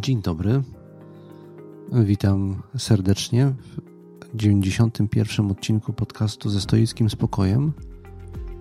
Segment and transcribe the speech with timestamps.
[0.00, 0.62] Dzień dobry.
[1.92, 5.50] Witam serdecznie w 91.
[5.50, 7.72] odcinku podcastu ze stoickim spokojem,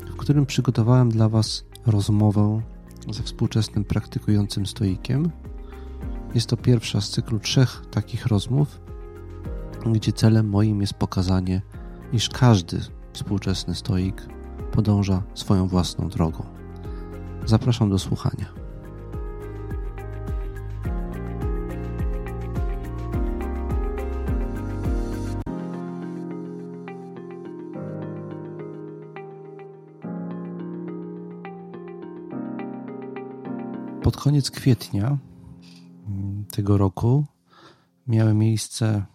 [0.08, 2.62] w którym przygotowałem dla Was rozmowę
[3.12, 5.30] ze współczesnym praktykującym stoikiem.
[6.36, 8.82] Jest to pierwsza z cyklu trzech takich rozmów,
[9.86, 11.62] gdzie celem moim jest pokazanie,
[12.14, 12.80] iż każdy
[13.14, 14.28] współczesny stoik
[14.72, 16.46] podąża swoją własną drogą.
[17.46, 18.65] Zapraszam do słuchania.
[34.16, 35.18] Pod koniec kwietnia
[36.08, 37.26] mm, tego roku
[38.08, 39.06] miały miejsce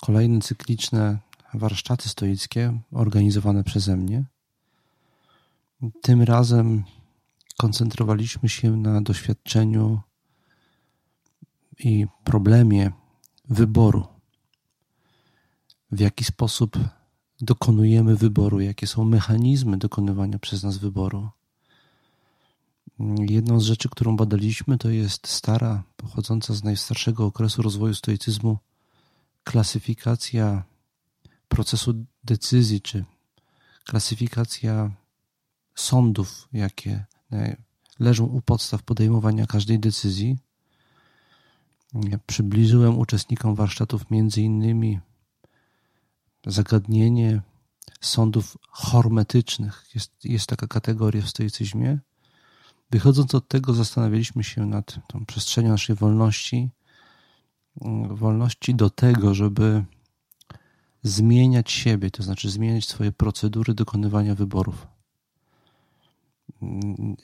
[0.00, 1.18] kolejne cykliczne
[1.54, 4.24] warsztaty stoickie organizowane przeze mnie.
[6.02, 6.84] Tym razem
[7.56, 10.00] koncentrowaliśmy się na doświadczeniu
[11.78, 12.92] i problemie
[13.48, 14.06] wyboru.
[15.92, 16.78] W jaki sposób
[17.40, 21.28] dokonujemy wyboru, jakie są mechanizmy dokonywania przez nas wyboru.
[23.28, 28.58] Jedną z rzeczy, którą badaliśmy, to jest stara, pochodząca z najstarszego okresu rozwoju stoicyzmu,
[29.44, 30.64] klasyfikacja
[31.48, 33.04] procesu decyzji, czy
[33.84, 34.90] klasyfikacja
[35.74, 37.04] sądów, jakie
[37.98, 40.38] leżą u podstaw podejmowania każdej decyzji.
[42.26, 45.00] Przybliżyłem uczestnikom warsztatów między innymi
[46.46, 47.42] zagadnienie
[48.00, 49.86] sądów hormetycznych.
[49.94, 51.98] Jest, jest taka kategoria w stoicyzmie.
[52.90, 56.70] Wychodząc od tego, zastanawialiśmy się nad tą przestrzenią naszej wolności,
[58.10, 59.84] wolności do tego, żeby
[61.02, 64.86] zmieniać siebie, to znaczy zmieniać swoje procedury dokonywania wyborów.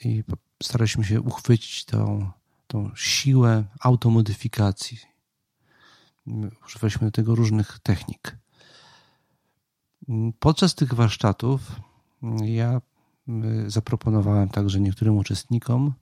[0.04, 0.24] I
[0.62, 2.30] staraliśmy się uchwycić tą,
[2.66, 4.98] tą siłę automodyfikacji.
[6.66, 8.36] Używaliśmy do tego różnych technik.
[10.38, 11.80] Podczas tych warsztatów
[12.44, 12.80] ja
[13.66, 15.92] zaproponowałem także niektórym uczestnikom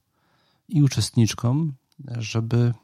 [0.68, 1.72] i uczestniczkom,
[2.18, 2.74] żeby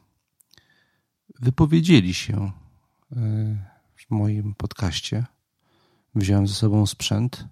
[1.39, 2.51] wypowiedzieli się
[3.95, 5.25] w moim podcaście.
[6.15, 7.45] Wziąłem ze sobą sprzęt.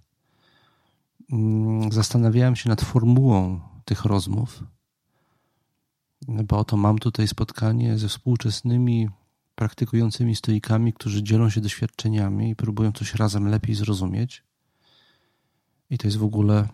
[1.92, 4.64] Zastanawiałem się nad formułą tych rozmów,
[6.28, 9.10] bo oto mam tutaj spotkanie ze współczesnymi
[9.56, 14.44] praktykującymi stoikami, którzy dzielą się doświadczeniami i próbują coś razem lepiej zrozumieć.
[15.90, 16.68] I to jest w ogóle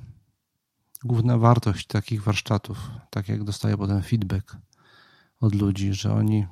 [1.04, 2.78] główna wartość takich warsztatów,
[3.10, 4.58] tak jak dostaję potem feedback
[5.40, 6.48] od ludzi, że oni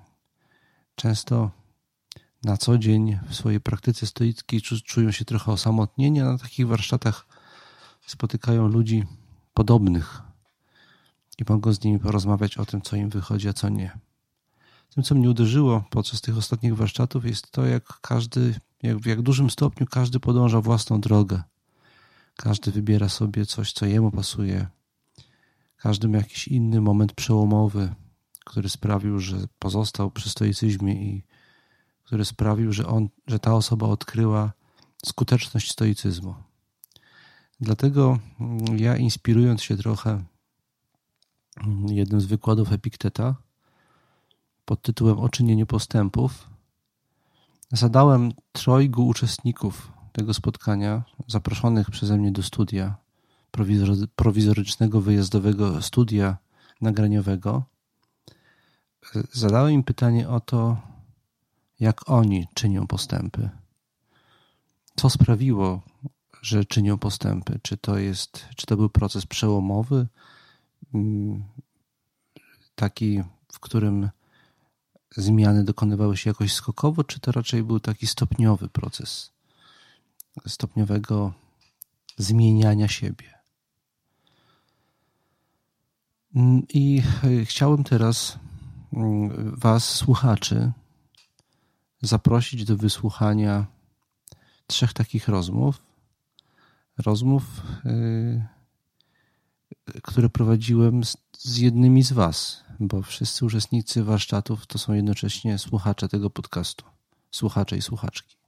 [0.96, 1.52] często
[2.44, 7.26] na co dzień w swojej praktyce stoickiej czują się trochę osamotnieni, a na takich warsztatach
[8.06, 9.04] spotykają ludzi
[9.54, 10.22] podobnych
[11.38, 14.00] i mogą z nimi porozmawiać o tym, co im wychodzi, a co nie.
[14.96, 19.22] Tym, co mnie uderzyło podczas tych ostatnich warsztatów, jest to, jak każdy, jak w jak
[19.22, 21.44] dużym stopniu każdy podąża własną drogę.
[22.42, 24.68] Każdy wybiera sobie coś, co jemu pasuje.
[25.78, 27.94] Każdy ma jakiś inny moment przełomowy,
[28.46, 31.24] który sprawił, że pozostał przy stoicyzmie i
[32.04, 34.52] który sprawił, że, on, że ta osoba odkryła
[35.06, 36.36] skuteczność stoicyzmu.
[37.60, 38.20] Dlatego
[38.78, 40.24] ja, inspirując się trochę
[41.88, 43.36] jednym z wykładów Epikteta
[44.66, 46.50] pod tytułem O czynieniu postępów,
[47.72, 52.96] zadałem trojgu uczestników tego spotkania, zaproszonych przeze mnie do studia,
[54.16, 56.38] prowizorycznego wyjazdowego studia
[56.82, 57.64] nagraniowego,
[59.32, 60.78] zadałem im pytanie o to,
[61.80, 63.50] jak oni czynią postępy.
[64.96, 65.82] Co sprawiło,
[66.42, 67.60] że czynią postępy?
[67.62, 70.08] Czy to jest, czy to był proces przełomowy,
[70.94, 71.44] mm,
[72.76, 73.24] taki,
[73.54, 74.10] w którym
[75.18, 79.32] zmiany dokonywały się jakoś skokowo, czy to raczej był taki stopniowy proces?
[80.48, 81.34] Stopniowego
[82.18, 83.34] zmieniania siebie.
[86.36, 88.40] Mm, I e, chciałem teraz
[88.94, 90.72] mm, Was, słuchaczy,
[92.02, 93.66] zaprosić do wysłuchania
[94.68, 95.82] trzech takich rozmów.
[96.98, 97.44] Rozmów,
[97.86, 97.92] e,
[100.04, 106.10] które prowadziłem z, z jednymi z Was, bo wszyscy uczestnicy warsztatów to są jednocześnie słuchacze
[106.10, 106.86] tego podcastu,
[107.32, 108.41] słuchacze i słuchaczki.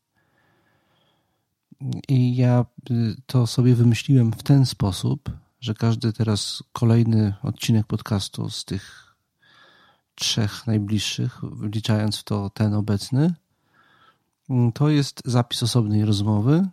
[2.08, 5.32] I ja y, to sobie wymyśliłem w ten sposób,
[5.62, 9.16] że każdy teraz kolejny odcinek podcastu z tych
[10.16, 13.34] trzech najbliższych, wliczając w to ten obecny,
[14.50, 16.68] mm, to jest zapis osobnej rozmowy,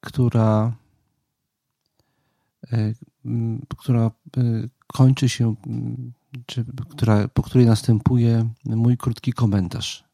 [0.00, 0.72] która,
[2.72, 2.94] y,
[3.24, 5.54] mm, która y, kończy się
[6.46, 10.09] czy, która, po której następuje mój krótki komentarz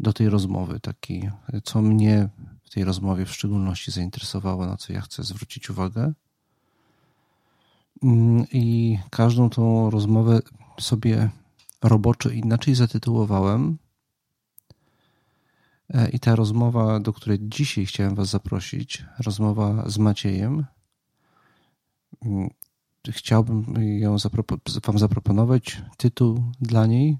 [0.00, 1.30] do tej rozmowy, taki,
[1.64, 2.28] co mnie
[2.62, 6.12] w tej rozmowie w szczególności zainteresowało, na co ja chcę zwrócić uwagę.
[8.02, 10.40] Mm, I każdą tą rozmowę
[10.80, 11.30] sobie
[11.82, 13.78] roboczo inaczej zatytułowałem.
[15.88, 20.66] E, I ta rozmowa, do której dzisiaj chciałem Was zaprosić, rozmowa z Maciejem,
[22.22, 22.50] mm,
[23.08, 25.82] chciałbym ją zapropo- Wam zaproponować.
[25.96, 27.18] Tytuł dla niej.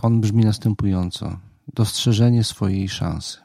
[0.00, 1.38] On brzmi następująco:
[1.74, 3.38] Dostrzeżenie swojej szansy.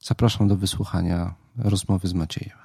[0.00, 2.58] Zapraszam do wysłuchania rozmowy z Maciejem.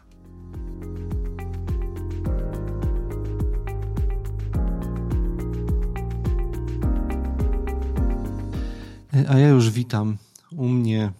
[9.30, 10.18] A ja już witam
[10.52, 11.12] u mnie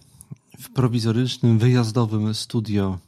[0.58, 2.98] w prowizorycznym, wyjazdowym studio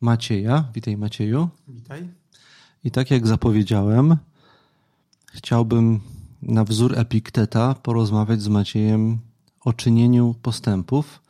[0.00, 0.64] Macieja.
[0.74, 1.48] Witaj Macieju.
[1.68, 2.08] Witaj.
[2.84, 4.16] I tak jak zapowiedziałem,
[5.32, 6.00] chciałbym
[6.42, 9.18] na wzór Epikteta porozmawiać z Maciejem
[9.60, 11.22] o czynieniu postępów,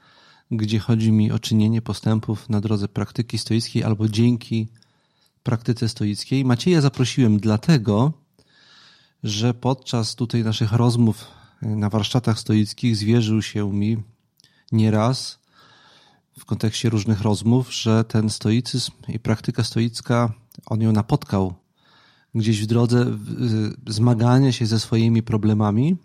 [0.50, 4.68] gdzie chodzi mi o czynienie postępów na drodze praktyki stoickiej albo dzięki
[5.42, 6.44] praktyce stoickiej.
[6.44, 8.12] Macieja zaprosiłem dlatego,
[9.22, 11.26] że podczas tutaj naszych rozmów
[11.62, 14.02] na warsztatach stoickich zwierzył się mi
[14.72, 15.38] nieraz
[16.38, 20.32] w kontekście różnych rozmów, że ten stoicyzm i praktyka stoicka,
[20.66, 21.54] on ją napotkał
[22.34, 23.06] gdzieś w drodze
[23.86, 25.96] zmagania się ze swoimi problemami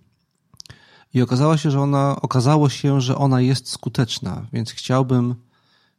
[1.13, 5.35] i okazało się, że ona, okazało się, że ona jest skuteczna, więc chciałbym,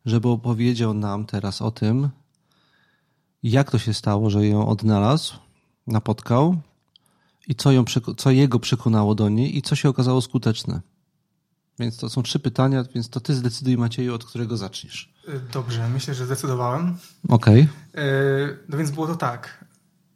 [0.07, 2.09] żeby opowiedział nam teraz o tym,
[3.43, 5.35] jak to się stało, że ją odnalazł,
[5.87, 6.57] napotkał
[7.49, 7.85] i co, ją,
[8.17, 10.81] co jego przekonało do niej i co się okazało skuteczne.
[11.79, 15.13] Więc to są trzy pytania, więc to ty zdecyduj Macieju, od którego zaczniesz.
[15.53, 16.97] Dobrze, myślę, że zdecydowałem.
[17.29, 17.69] Okej.
[17.93, 18.59] Okay.
[18.69, 19.65] No więc było to tak.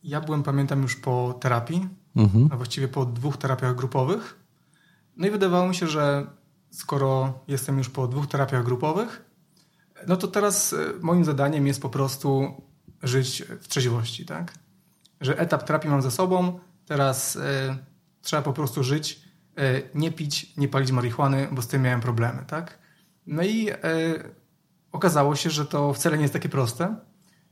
[0.03, 2.49] Ja byłem, pamiętam, już po terapii, mhm.
[2.53, 4.39] a właściwie po dwóch terapiach grupowych.
[5.17, 6.27] No i wydawało mi się, że
[6.71, 9.25] skoro jestem już po dwóch terapiach grupowych,
[10.07, 12.55] no to teraz e, moim zadaniem jest po prostu
[13.03, 14.55] żyć w trzeźwości, tak?
[15.21, 17.41] Że etap terapii mam za sobą, teraz y,
[18.23, 19.21] trzeba po prostu żyć,
[19.59, 22.79] y, nie pić, nie palić marihuany, bo z tym miałem problemy, tak?
[23.27, 23.75] No i y,
[24.93, 26.97] okazało się, że to wcale nie jest takie proste,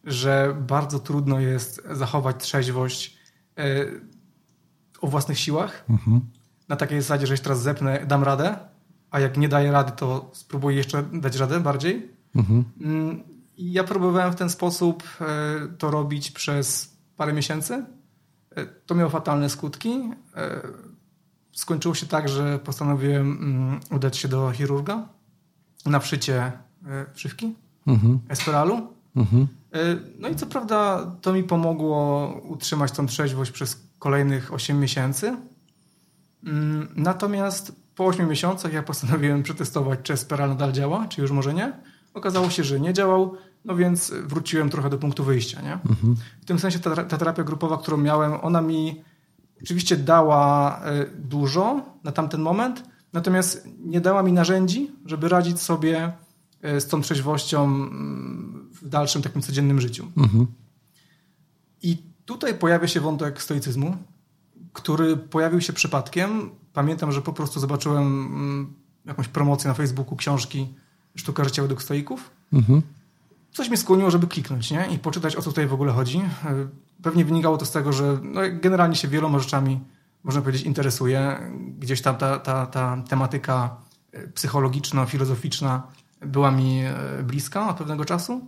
[0.05, 3.19] że bardzo trudno jest zachować trzeźwość
[5.01, 5.85] o własnych siłach.
[5.91, 6.21] Mhm.
[6.69, 8.59] Na takiej zasadzie, że jeśli teraz zepnę, dam radę,
[9.11, 12.13] a jak nie daję rady, to spróbuję jeszcze dać radę bardziej.
[12.35, 12.65] Mhm.
[12.81, 13.23] Mm,
[13.59, 15.03] ja próbowałem w ten sposób
[15.79, 17.85] to robić przez parę miesięcy.
[18.57, 20.11] E, to miało fatalne skutki.
[20.37, 20.61] E,
[21.53, 25.09] skończyło się tak, że postanowiłem mm, udać się do chirurga
[25.87, 26.53] na wszycie
[26.87, 27.55] e, wszywki,
[27.87, 28.21] mhm.
[28.29, 28.93] esperalu.
[29.17, 29.47] Mhm.
[30.19, 35.37] No i co prawda to mi pomogło utrzymać tą trzeźwość przez kolejnych 8 miesięcy.
[36.45, 41.55] Mm, natomiast po 8 miesiącach ja postanowiłem przetestować, czy espiral nadal działa, czy już może
[41.55, 41.73] nie.
[42.15, 43.35] Okazało się, że nie działał.
[43.65, 45.63] No więc wróciłem trochę do punktu wyjścia.
[45.63, 45.73] Nie?
[45.73, 46.17] Mhm.
[46.43, 49.03] W tym sensie ta, ta terapia grupowa, którą miałem, ona mi
[49.63, 56.13] oczywiście dała e, dużo na tamten moment, natomiast nie dała mi narzędzi, żeby radzić sobie
[56.63, 60.07] e, z tą trzeźwością mm, w dalszym takim codziennym życiu.
[60.17, 60.47] Mhm.
[61.83, 63.97] I tutaj pojawia się wątek stoicyzmu,
[64.73, 66.51] który pojawił się przypadkiem.
[66.73, 68.75] Pamiętam, że po prostu zobaczyłem mm,
[69.05, 70.69] jakąś promocję na Facebooku książki
[71.15, 72.31] Sztuka życia według stoików.
[72.53, 72.83] Mhm
[73.53, 74.89] coś mnie skłoniło, żeby kliknąć nie?
[74.95, 76.19] i poczytać, o co tutaj w ogóle chodzi.
[76.19, 76.23] E,
[77.03, 79.81] pewnie wynikało to z tego, że no, generalnie się wieloma rzeczami,
[80.25, 81.39] można powiedzieć, interesuje.
[81.79, 83.77] Gdzieś tam ta, ta, ta tematyka
[84.13, 85.83] e, psychologiczno-filozoficzna
[86.21, 88.41] była mi e, bliska od pewnego czasu.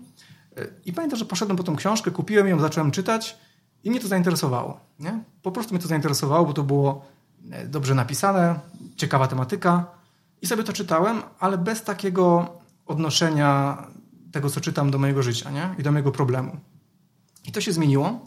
[0.84, 3.38] I pamiętam, że poszedłem po tą książkę, kupiłem ją, zacząłem czytać
[3.84, 4.80] i mnie to zainteresowało.
[4.98, 5.24] Nie?
[5.42, 7.04] Po prostu mnie to zainteresowało, bo to było
[7.66, 8.60] dobrze napisane,
[8.96, 9.86] ciekawa tematyka
[10.42, 12.48] i sobie to czytałem, ale bez takiego
[12.86, 13.78] odnoszenia
[14.32, 15.74] tego, co czytam do mojego życia nie?
[15.78, 16.56] i do mojego problemu.
[17.44, 18.20] I to się zmieniło,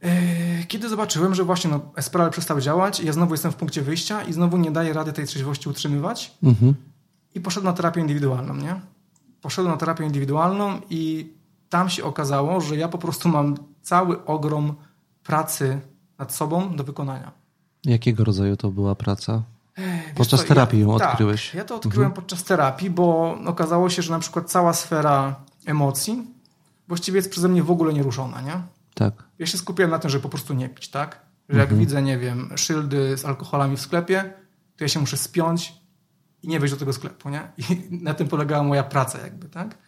[0.00, 3.82] e, kiedy zobaczyłem, że właśnie no, Esperal przestał działać i ja znowu jestem w punkcie
[3.82, 6.74] wyjścia i znowu nie daję rady tej trzeźwości utrzymywać mhm.
[7.34, 8.80] i poszedłem na terapię indywidualną, nie?
[9.40, 11.32] Poszedłem na terapię indywidualną i
[11.68, 14.74] tam się okazało, że ja po prostu mam cały ogrom
[15.22, 15.80] pracy
[16.18, 17.32] nad sobą do wykonania.
[17.84, 19.42] Jakiego rodzaju to była praca?
[20.14, 21.54] Podczas terapii ją tak, odkryłeś.
[21.54, 22.12] Ja to odkryłem mhm.
[22.12, 25.34] podczas terapii, bo okazało się, że na przykład cała sfera
[25.66, 26.26] emocji
[26.88, 28.62] właściwie jest przeze mnie w ogóle nieruszona, nie?
[28.94, 29.14] Tak.
[29.38, 31.20] Ja się skupiłem na tym, żeby po prostu nie pić, tak?
[31.48, 31.80] Że jak mhm.
[31.80, 34.32] widzę, nie wiem, szyldy z alkoholami w sklepie,
[34.76, 35.79] to ja się muszę spiąć
[36.42, 37.52] i nie wejść do tego sklepu, nie?
[37.58, 37.64] I
[38.04, 39.78] na tym polegała moja praca jakby, tak?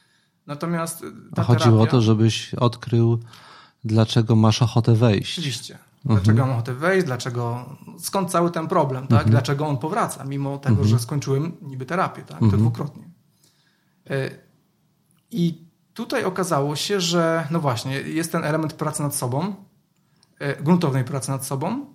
[0.47, 1.04] Natomiast
[1.35, 1.90] ta Chodziło terapia...
[1.90, 3.18] o to, żebyś odkrył
[3.85, 5.38] dlaczego masz ochotę wejść.
[5.38, 5.78] Oczywiście.
[6.04, 6.49] Dlaczego mhm.
[6.49, 9.12] mam ochotę wejść, dlaczego, skąd cały ten problem, tak?
[9.12, 9.30] Mhm.
[9.30, 10.88] Dlaczego on powraca, mimo tego, mhm.
[10.88, 12.38] że skończyłem niby terapię, tak?
[12.38, 12.62] To mhm.
[12.62, 13.11] dwukrotnie.
[14.11, 14.30] E,
[15.30, 19.54] I tutaj okazało się, że no właśnie, jest ten element pracy nad sobą,
[20.38, 21.87] e, gruntownej pracy nad sobą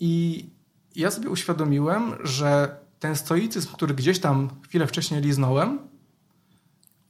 [0.00, 0.44] i
[0.96, 5.78] ja sobie uświadomiłem, że ten stoicyzm, który gdzieś tam chwilę wcześniej liznąłem,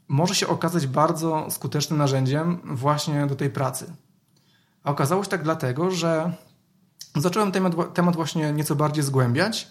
[0.08, 3.92] może się okazać bardzo skutecznym narzędziem właśnie do tej pracy.
[4.84, 6.32] A okazało się tak dlatego, że
[7.16, 9.68] zacząłem temat, temat właśnie nieco bardziej zgłębiać.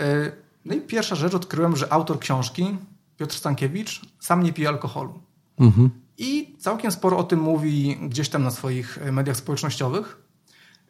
[0.00, 0.32] E,
[0.64, 2.78] no i pierwsza rzecz odkryłem, że autor książki,
[3.16, 5.22] Piotr Stankiewicz, sam nie pije alkoholu.
[5.58, 5.90] Mhm.
[6.18, 10.22] I całkiem sporo o tym mówi gdzieś tam na swoich mediach społecznościowych.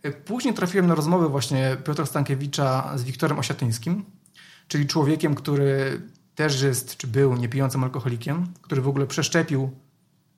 [0.03, 4.05] E, później trafiłem na rozmowę właśnie Piotra Stankiewicza z Wiktorem Osiatyńskim,
[4.69, 6.03] czyli człowiekiem, który
[6.35, 9.71] też jest, czy był niepijącym alkoholikiem, który w ogóle przeszczepił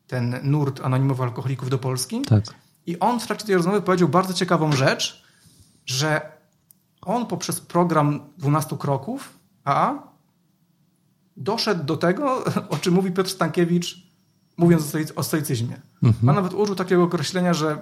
[0.06, 2.22] ten nurt anonimowych alkoholików do Polski.
[2.22, 2.44] Tak.
[2.87, 5.25] I on w trakcie tej rozmowy powiedział bardzo ciekawą rzecz,
[5.87, 6.32] że
[7.00, 10.10] on poprzez program 12 kroków AA
[11.37, 12.44] doszedł do tego,
[12.75, 14.06] o czym mówi Piotr Stankiewicz,
[14.56, 15.80] mówiąc o stoicyzmie.
[16.02, 16.28] Mhm.
[16.28, 17.78] On nawet użył takiego określenia, że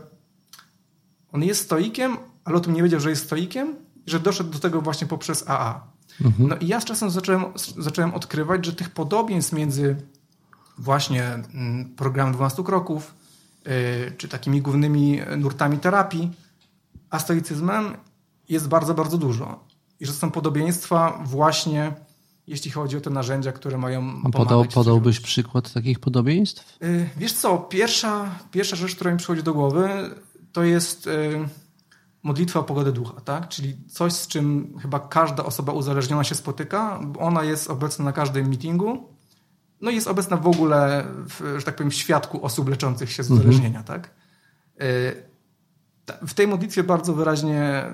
[1.33, 3.77] on jest stoikiem, ale o tym nie wiedział, że jest stoikiem,
[4.07, 5.98] że doszedł do tego właśnie poprzez AA.
[6.25, 6.49] Mhm.
[6.49, 7.45] No i ja z czasem zacząłem,
[7.79, 9.97] zacząłem odkrywać, że tych podobieństw między
[10.79, 13.15] właśnie mm, programem 12 kroków,
[13.65, 13.73] yy,
[14.17, 16.31] czy takimi głównymi nurtami terapii,
[17.11, 17.97] a stoicyzmem
[18.49, 19.65] jest bardzo, bardzo dużo.
[20.01, 21.93] I że są podobieństwa właśnie
[22.49, 26.79] jeśli chodzi o te narzędzia, które mają A podał, Podałbyś przykład takich podobieństw?
[26.81, 29.89] Yy, wiesz co, pierwsza, pierwsza rzecz, która mi przychodzi do głowy,
[30.53, 31.49] to jest yy,
[32.23, 33.49] modlitwa o pogodę ducha, tak?
[33.49, 37.01] Czyli coś, z czym chyba każda osoba uzależniona się spotyka.
[37.19, 39.09] Ona jest obecna na każdym meetingu.
[39.81, 43.31] No i jest obecna w ogóle, w, że tak powiem, świadku osób leczących się z
[43.31, 43.41] mhm.
[43.41, 44.01] uzależnienia, mhm.
[44.01, 44.15] tak?
[46.27, 47.85] W tej modlitwie bardzo wyraźnie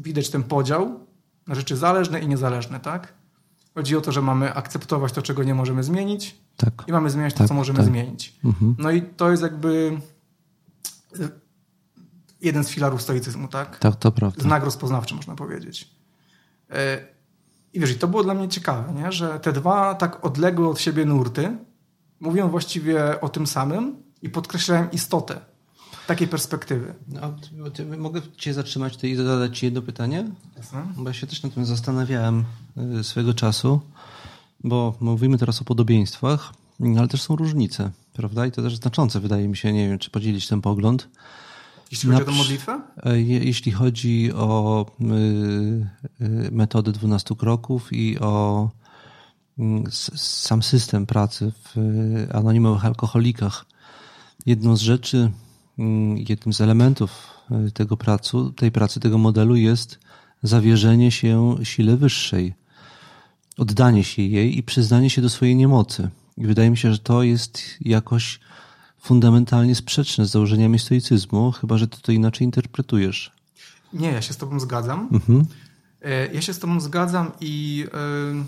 [0.00, 1.06] widać ten podział
[1.46, 3.14] na rzeczy zależne i niezależne, tak?
[3.74, 6.84] Chodzi o to, że mamy akceptować to, czego nie możemy zmienić tak.
[6.86, 7.86] i mamy zmieniać tak, to, co możemy tak.
[7.86, 8.38] zmienić.
[8.44, 8.74] Mhm.
[8.78, 10.00] No i to jest jakby
[12.44, 13.78] jeden z filarów stoicyzmu, tak?
[13.78, 14.42] Tak, to prawda.
[14.42, 15.90] Znak rozpoznawczy, można powiedzieć.
[16.70, 17.06] E,
[17.72, 19.12] I wiesz, i to było dla mnie ciekawe, nie?
[19.12, 21.56] że te dwa tak odległe od siebie nurty
[22.20, 25.40] mówią właściwie o tym samym i podkreślają istotę
[26.06, 26.94] takiej perspektywy.
[27.08, 27.34] No,
[27.98, 30.30] mogę Cię zatrzymać tutaj i zadać Ci jedno pytanie?
[30.56, 30.86] Jasne.
[30.96, 32.44] Bo ja się też nad tym zastanawiałem
[33.00, 33.80] y, swego czasu,
[34.64, 36.52] bo mówimy teraz o podobieństwach,
[36.98, 38.46] ale też są różnice, prawda?
[38.46, 41.08] I to też znaczące, wydaje mi się, nie wiem, czy podzielić ten pogląd.
[41.90, 42.80] Jeśli chodzi o tę modlitwę?
[43.02, 45.04] E, jeśli chodzi o y,
[46.24, 48.70] y, metody 12 kroków i o
[49.58, 49.84] mm,
[50.16, 51.76] sam system pracy w
[52.34, 53.66] anonimowych alkoholikach.
[54.46, 55.30] Jedną z rzeczy,
[55.78, 57.10] mm, jednym z elementów
[57.68, 59.98] y, tego pracu, tej pracy, tego modelu jest
[60.42, 62.54] zawierzenie się sile wyższej,
[63.58, 66.10] oddanie się jej i przyznanie się do swojej niemocy.
[66.38, 68.40] I wydaje mi się, że to jest jakoś
[69.04, 73.32] fundamentalnie sprzeczne z założeniami stoicyzmu, chyba że ty to inaczej interpretujesz.
[73.92, 75.08] Nie, ja się z tobą zgadzam.
[75.12, 75.44] Mhm.
[76.02, 78.44] E, ja się z tobą zgadzam i yy,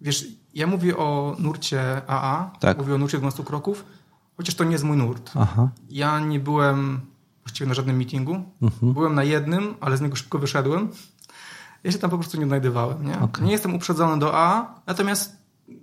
[0.00, 2.78] wiesz, ja mówię o nurcie AA, tak.
[2.78, 3.84] mówię o nurcie 12 kroków,
[4.36, 5.30] chociaż to nie jest mój nurt.
[5.34, 5.68] Aha.
[5.90, 7.00] Ja nie byłem
[7.44, 8.42] właściwie na żadnym meetingu.
[8.62, 8.92] Mhm.
[8.92, 10.88] Byłem na jednym, ale z niego szybko wyszedłem.
[11.84, 13.06] Ja się tam po prostu nie znajdowałem.
[13.06, 13.44] Nie, okay.
[13.44, 15.36] nie jestem uprzedzony do AA, natomiast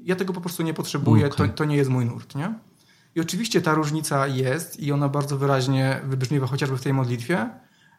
[0.04, 1.50] ja tego po prostu nie potrzebuję, okay.
[1.50, 2.36] to, to nie jest mój nurt.
[2.36, 2.54] Nie?
[3.15, 7.50] I oczywiście ta różnica jest i ona bardzo wyraźnie wybrzmiewa chociażby w tej modlitwie.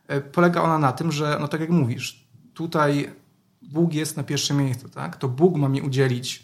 [0.06, 3.14] E, polega ona na tym, że, no tak jak mówisz, tutaj
[3.62, 5.16] Bóg jest na pierwszym miejscu, tak?
[5.16, 6.42] To Bóg ma mi udzielić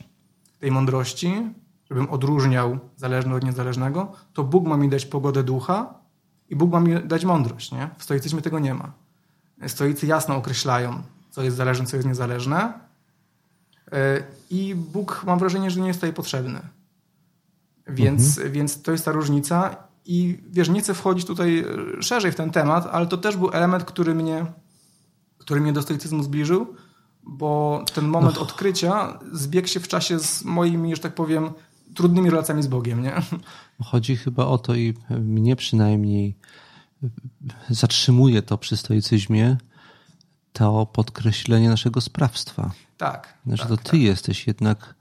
[0.58, 1.32] tej mądrości,
[1.90, 5.94] żebym odróżniał zależne od niezależnego, to Bóg ma mi dać pogodę ducha
[6.48, 7.90] i Bóg ma mi dać mądrość, nie?
[7.98, 8.92] W stoicyzmie tego nie ma.
[9.66, 12.72] Stoicy jasno określają, co jest zależne, co jest niezależne
[13.92, 16.60] e, i Bóg, mam wrażenie, że nie jest tutaj potrzebny.
[17.86, 18.52] Więc, mhm.
[18.52, 19.76] więc to jest ta różnica.
[20.04, 21.64] I wiesz, nie chcę wchodzić tutaj
[22.00, 24.46] szerzej w ten temat, ale to też był element, który mnie,
[25.38, 26.74] który mnie do stoicyzmu zbliżył,
[27.22, 28.42] bo ten moment no.
[28.42, 31.50] odkrycia zbiegł się w czasie z moimi, że tak powiem,
[31.94, 33.02] trudnymi relacjami z Bogiem.
[33.02, 33.14] Nie?
[33.84, 36.36] Chodzi chyba o to i mnie przynajmniej
[37.70, 39.56] zatrzymuje to przy stoicyzmie
[40.52, 42.70] to podkreślenie naszego sprawstwa.
[42.96, 43.38] Tak.
[43.46, 44.00] Że tak, to ty tak.
[44.00, 44.94] jesteś jednak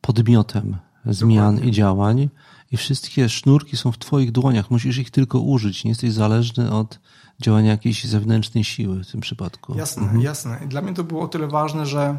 [0.00, 1.70] podmiotem zmian Dokładnie.
[1.70, 2.28] i działań
[2.72, 4.70] i wszystkie sznurki są w twoich dłoniach.
[4.70, 5.84] Musisz ich tylko użyć.
[5.84, 7.00] Nie jesteś zależny od
[7.42, 9.78] działania jakiejś zewnętrznej siły w tym przypadku.
[9.78, 10.20] Jasne, mhm.
[10.20, 10.60] jasne.
[10.64, 12.18] I dla mnie to było o tyle ważne, że okej,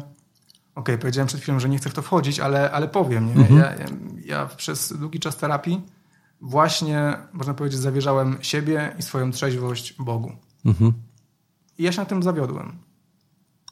[0.74, 3.26] okay, powiedziałem przed chwilą, że nie chcę w to wchodzić, ale, ale powiem.
[3.26, 3.48] Nie?
[3.48, 3.60] Mhm.
[3.60, 3.74] Ja,
[4.24, 5.80] ja, przez długi czas terapii
[6.40, 10.32] właśnie, można powiedzieć, zawierzałem siebie i swoją trzeźwość Bogu.
[10.64, 10.92] Mhm.
[11.78, 12.78] I ja się na tym zawiodłem.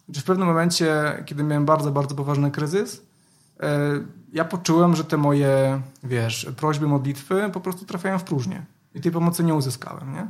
[0.09, 3.03] W pewnym momencie, kiedy miałem bardzo, bardzo poważny kryzys,
[4.33, 8.67] ja poczułem, że te moje, wiesz, prośby, modlitwy po prostu trafiają w próżnię.
[8.95, 10.29] I tej pomocy nie uzyskałem, nie?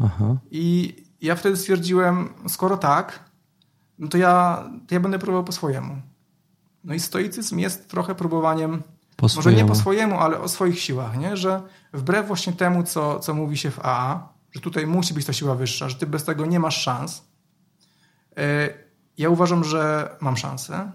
[0.00, 0.36] Aha.
[0.50, 3.30] I ja wtedy stwierdziłem, skoro tak,
[3.98, 5.96] no to ja, to ja będę próbował po swojemu.
[6.84, 8.82] No i stoicyzm jest trochę próbowaniem,
[9.36, 11.36] może nie po swojemu, ale o swoich siłach, nie?
[11.36, 11.62] Że
[11.92, 15.54] wbrew właśnie temu, co, co mówi się w AA, że tutaj musi być ta siła
[15.54, 17.24] wyższa, że ty bez tego nie masz szans,
[18.36, 18.68] e,
[19.18, 20.92] ja uważam, że mam szansę.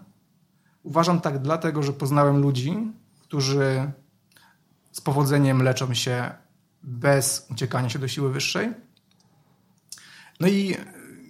[0.84, 3.92] Uważam tak dlatego, że poznałem ludzi, którzy
[4.92, 6.32] z powodzeniem leczą się
[6.84, 8.74] bez uciekania się do siły wyższej.
[10.40, 10.76] No i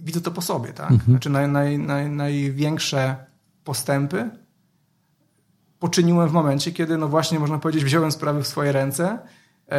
[0.02, 0.92] widzę to po sobie, tak?
[0.92, 1.12] Mhm.
[1.12, 3.16] Znaczy naj, naj, naj, największe
[3.64, 4.30] postępy
[5.80, 9.20] poczyniłem w momencie, kiedy no właśnie można powiedzieć wziąłem sprawy w swoje ręce
[9.68, 9.76] yy,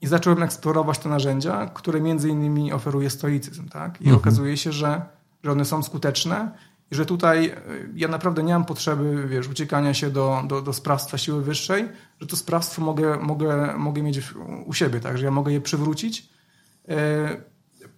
[0.00, 4.00] i zacząłem eksplorować te narzędzia, które między innymi oferuje stoicyzm, tak?
[4.00, 4.16] I mhm.
[4.16, 5.02] okazuje się, że,
[5.44, 6.50] że one są skuteczne
[6.90, 7.56] i że tutaj e,
[7.94, 11.88] ja naprawdę nie mam potrzeby, wiesz, uciekania się do, do, do sprawstwa siły wyższej,
[12.20, 14.20] że to sprawstwo mogę, mogę, mogę mieć
[14.66, 15.18] u siebie, tak?
[15.18, 16.28] Że ja mogę je przywrócić
[16.88, 16.96] yy,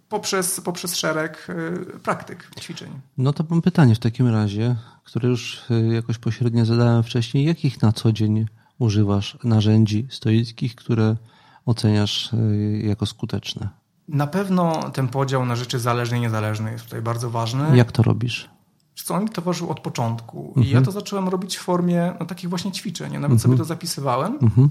[0.08, 2.90] poprzez, poprzez szereg yy, praktyk, ćwiczeń.
[3.18, 7.44] No to mam pytanie w takim razie, które już jakoś pośrednio zadałem wcześniej.
[7.44, 8.46] Jakich na co dzień
[8.78, 11.16] używasz narzędzi stoickich, które
[11.66, 12.30] oceniasz
[12.82, 13.68] jako skuteczne?
[14.08, 17.76] Na pewno ten podział na rzeczy zależne i niezależne jest tutaj bardzo ważny.
[17.76, 18.50] Jak to robisz?
[18.94, 20.46] Co on mi towarzyszył od początku.
[20.48, 20.66] Mhm.
[20.66, 23.12] I ja to zacząłem robić w formie no, takich właśnie ćwiczeń.
[23.12, 23.40] Ja nawet mhm.
[23.40, 24.38] sobie to zapisywałem.
[24.42, 24.70] Mhm.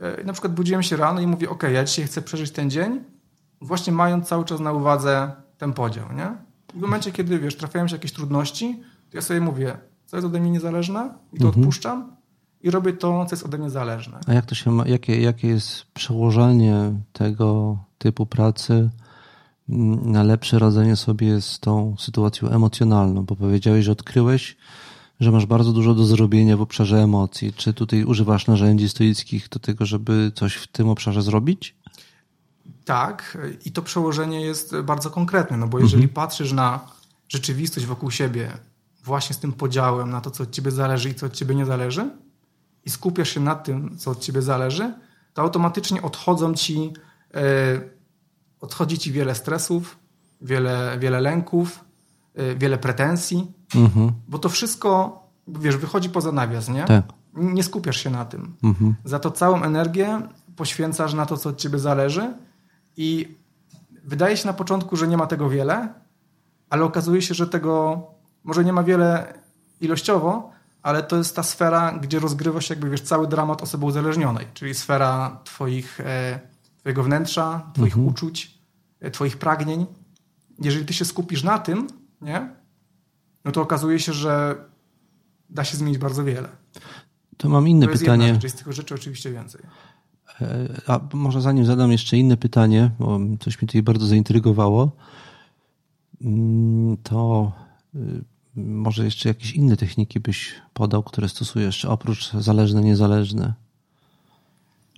[0.00, 3.00] E, na przykład budziłem się rano i mówię, ok, ja dzisiaj chcę przeżyć ten dzień,
[3.60, 6.36] właśnie mając cały czas na uwadze ten podział, nie?
[6.74, 10.26] I w momencie, kiedy, wiesz, trafiają się jakieś trudności, to ja sobie mówię, co jest
[10.26, 11.62] ode mnie niezależne i to mhm.
[11.62, 12.16] odpuszczam
[12.62, 14.20] i robię to, co jest ode mnie zależne.
[14.26, 18.90] A jak to się ma, jakie, jakie jest przełożenie tego typu pracy
[19.68, 24.56] na lepsze radzenie sobie z tą sytuacją emocjonalną, bo powiedziałeś, że odkryłeś,
[25.20, 27.52] że masz bardzo dużo do zrobienia w obszarze emocji.
[27.52, 31.76] Czy tutaj używasz narzędzi stoickich do tego, żeby coś w tym obszarze zrobić?
[32.84, 36.14] Tak, i to przełożenie jest bardzo konkretne, no bo jeżeli mhm.
[36.14, 36.80] patrzysz na
[37.28, 38.52] rzeczywistość wokół siebie,
[39.04, 41.66] właśnie z tym podziałem na to, co od ciebie zależy i co od ciebie nie
[41.66, 42.10] zależy,
[42.84, 44.94] i skupiasz się na tym, co od ciebie zależy,
[45.34, 46.92] to automatycznie odchodzą ci.
[47.34, 48.01] Yy,
[48.62, 49.98] odchodzi ci wiele stresów,
[50.40, 51.84] wiele, wiele lęków,
[52.38, 54.12] y, wiele pretensji, mhm.
[54.28, 56.84] bo to wszystko, wiesz, wychodzi poza nawias, nie?
[56.84, 57.04] Tak.
[57.34, 58.56] Nie skupiasz się na tym.
[58.62, 58.94] Mhm.
[59.04, 60.20] Za to całą energię
[60.56, 62.34] poświęcasz na to, co od ciebie zależy
[62.96, 63.38] i
[64.04, 65.88] wydaje się na początku, że nie ma tego wiele,
[66.70, 68.02] ale okazuje się, że tego
[68.44, 69.34] może nie ma wiele
[69.80, 70.50] ilościowo,
[70.82, 74.74] ale to jest ta sfera, gdzie rozgrywa się jakby, wiesz, cały dramat osoby uzależnionej, czyli
[74.74, 76.00] sfera twoich...
[76.00, 78.08] E, twojego wnętrza, twoich mhm.
[78.08, 78.51] uczuć,
[79.12, 79.86] twoich pragnień.
[80.60, 81.86] Jeżeli ty się skupisz na tym,
[82.20, 82.48] nie?
[83.44, 84.64] No to okazuje się, że
[85.50, 86.48] da się zmienić bardzo wiele.
[87.36, 88.24] To mam inne to pytanie.
[88.26, 89.62] Jedna rzecz, jest tych rzeczy oczywiście więcej.
[90.40, 94.92] E, a może zanim zadam jeszcze inne pytanie, bo coś mnie tutaj bardzo zaintrygowało,
[96.20, 97.52] mm, to
[97.94, 98.24] y,
[98.56, 103.54] może jeszcze jakieś inne techniki byś podał, które stosujesz, oprócz zależne, niezależne?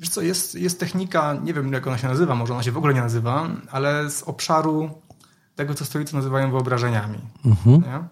[0.01, 2.77] Wiesz co, jest, jest technika, nie wiem jak ona się nazywa, może ona się w
[2.77, 4.91] ogóle nie nazywa, ale z obszaru
[5.55, 7.19] tego, co stoicy nazywają wyobrażeniami.
[7.45, 7.83] Mhm.
[7.83, 8.09] Nie?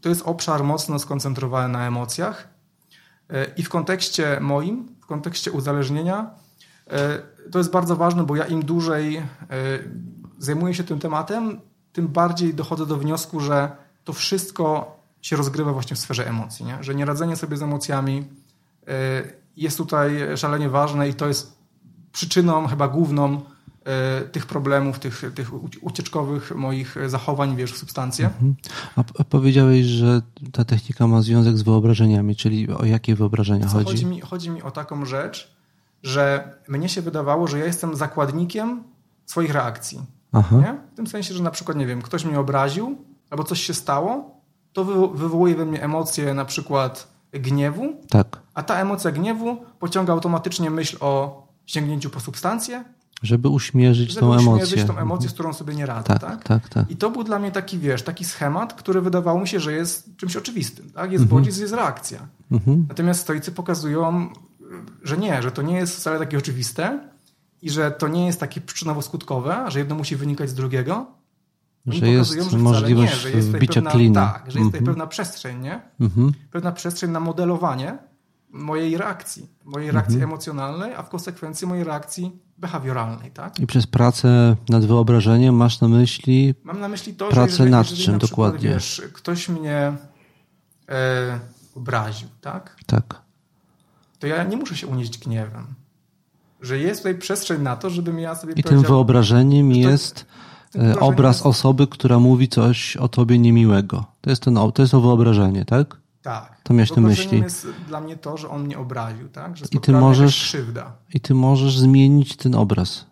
[0.00, 2.48] To jest obszar mocno skoncentrowany na emocjach
[3.30, 6.30] e, i w kontekście moim, w kontekście uzależnienia,
[6.90, 7.18] e,
[7.50, 9.24] to jest bardzo ważne, bo ja im dłużej e,
[10.38, 11.60] zajmuję się tym tematem,
[11.92, 13.70] tym bardziej dochodzę do wniosku, że
[14.04, 16.78] to wszystko się rozgrywa właśnie w sferze emocji, nie?
[16.80, 18.24] że nieradzenie sobie z emocjami
[19.56, 21.58] jest tutaj szalenie ważne i to jest
[22.12, 23.40] przyczyną chyba główną
[23.84, 25.50] e, tych problemów, tych, tych
[25.84, 28.26] ucieczkowych moich zachowań, wiesz, w substancje.
[28.26, 28.54] Mhm.
[28.96, 33.84] A, a, powiedziałeś, że ta technika ma związek z wyobrażeniami, czyli o jakie wyobrażenia chodzi?
[33.84, 35.56] Chodzi mi, chodzi mi o taką rzecz,
[36.02, 38.82] że mnie się wydawało, że ja jestem zakładnikiem
[39.26, 40.00] swoich reakcji.
[40.92, 42.98] W tym sensie, że na przykład, nie wiem, ktoś mnie obraził
[43.30, 44.40] albo coś się stało,
[44.72, 48.42] to wywołuje we mnie emocje na przykład gniewu, tak.
[48.54, 52.84] a ta emocja gniewu pociąga automatycznie myśl o sięgnięciu po substancję.
[53.22, 54.64] Żeby uśmierzyć żeby tą uśmierzyć emocję.
[54.64, 56.06] uśmierzyć tą emocję, z którą sobie nie radzę.
[56.06, 56.44] Tak, tak?
[56.44, 56.90] tak, tak.
[56.90, 60.16] I to był dla mnie taki, wiesz, taki schemat, który wydawało mi się, że jest
[60.16, 60.90] czymś oczywistym.
[60.90, 61.12] Tak?
[61.12, 61.40] Jest mhm.
[61.40, 62.28] bodziec, jest reakcja.
[62.52, 62.86] Mhm.
[62.88, 64.32] Natomiast stoicy pokazują,
[65.02, 67.00] że nie, że to nie jest wcale takie oczywiste
[67.62, 71.06] i że to nie jest takie przyczynowo-skutkowe, że jedno musi wynikać z drugiego,
[71.86, 74.14] że jest że możliwość nie, że jest wbicia pewna, kliny.
[74.14, 74.84] Tak, że jest tutaj mhm.
[74.84, 75.80] pewna przestrzeń, nie?
[76.00, 76.32] Mhm.
[76.50, 77.98] Pewna przestrzeń na modelowanie
[78.50, 79.50] mojej reakcji.
[79.64, 80.30] Mojej reakcji mhm.
[80.30, 83.30] emocjonalnej, a w konsekwencji mojej reakcji behawioralnej.
[83.30, 83.60] Tak?
[83.60, 87.70] I przez pracę nad wyobrażeniem masz na myśli Mam na myśli to, pracę że jeżeli,
[87.70, 88.74] nad jeżeli czym na przykład, dokładnie?
[88.74, 89.92] Wiesz, ktoś mnie
[90.88, 91.40] e,
[91.74, 92.76] obraził, tak?
[92.86, 93.20] Tak.
[94.18, 95.66] To ja nie muszę się unieść gniewem.
[96.60, 100.26] Że jest tutaj przestrzeń na to, żebym ja sobie I tym wyobrażeniem jest
[101.00, 101.46] obraz jest...
[101.46, 104.04] osoby, która mówi coś o tobie niemiłego.
[104.20, 105.96] To jest, ten, to jest to wyobrażenie, tak?
[106.22, 106.60] Tak.
[106.62, 107.40] To miałeś na myśli.
[107.40, 109.56] jest dla mnie to, że on mnie obraził, tak?
[109.56, 110.92] Że I ty możesz krzywda.
[111.14, 113.06] I ty możesz zmienić ten obraz.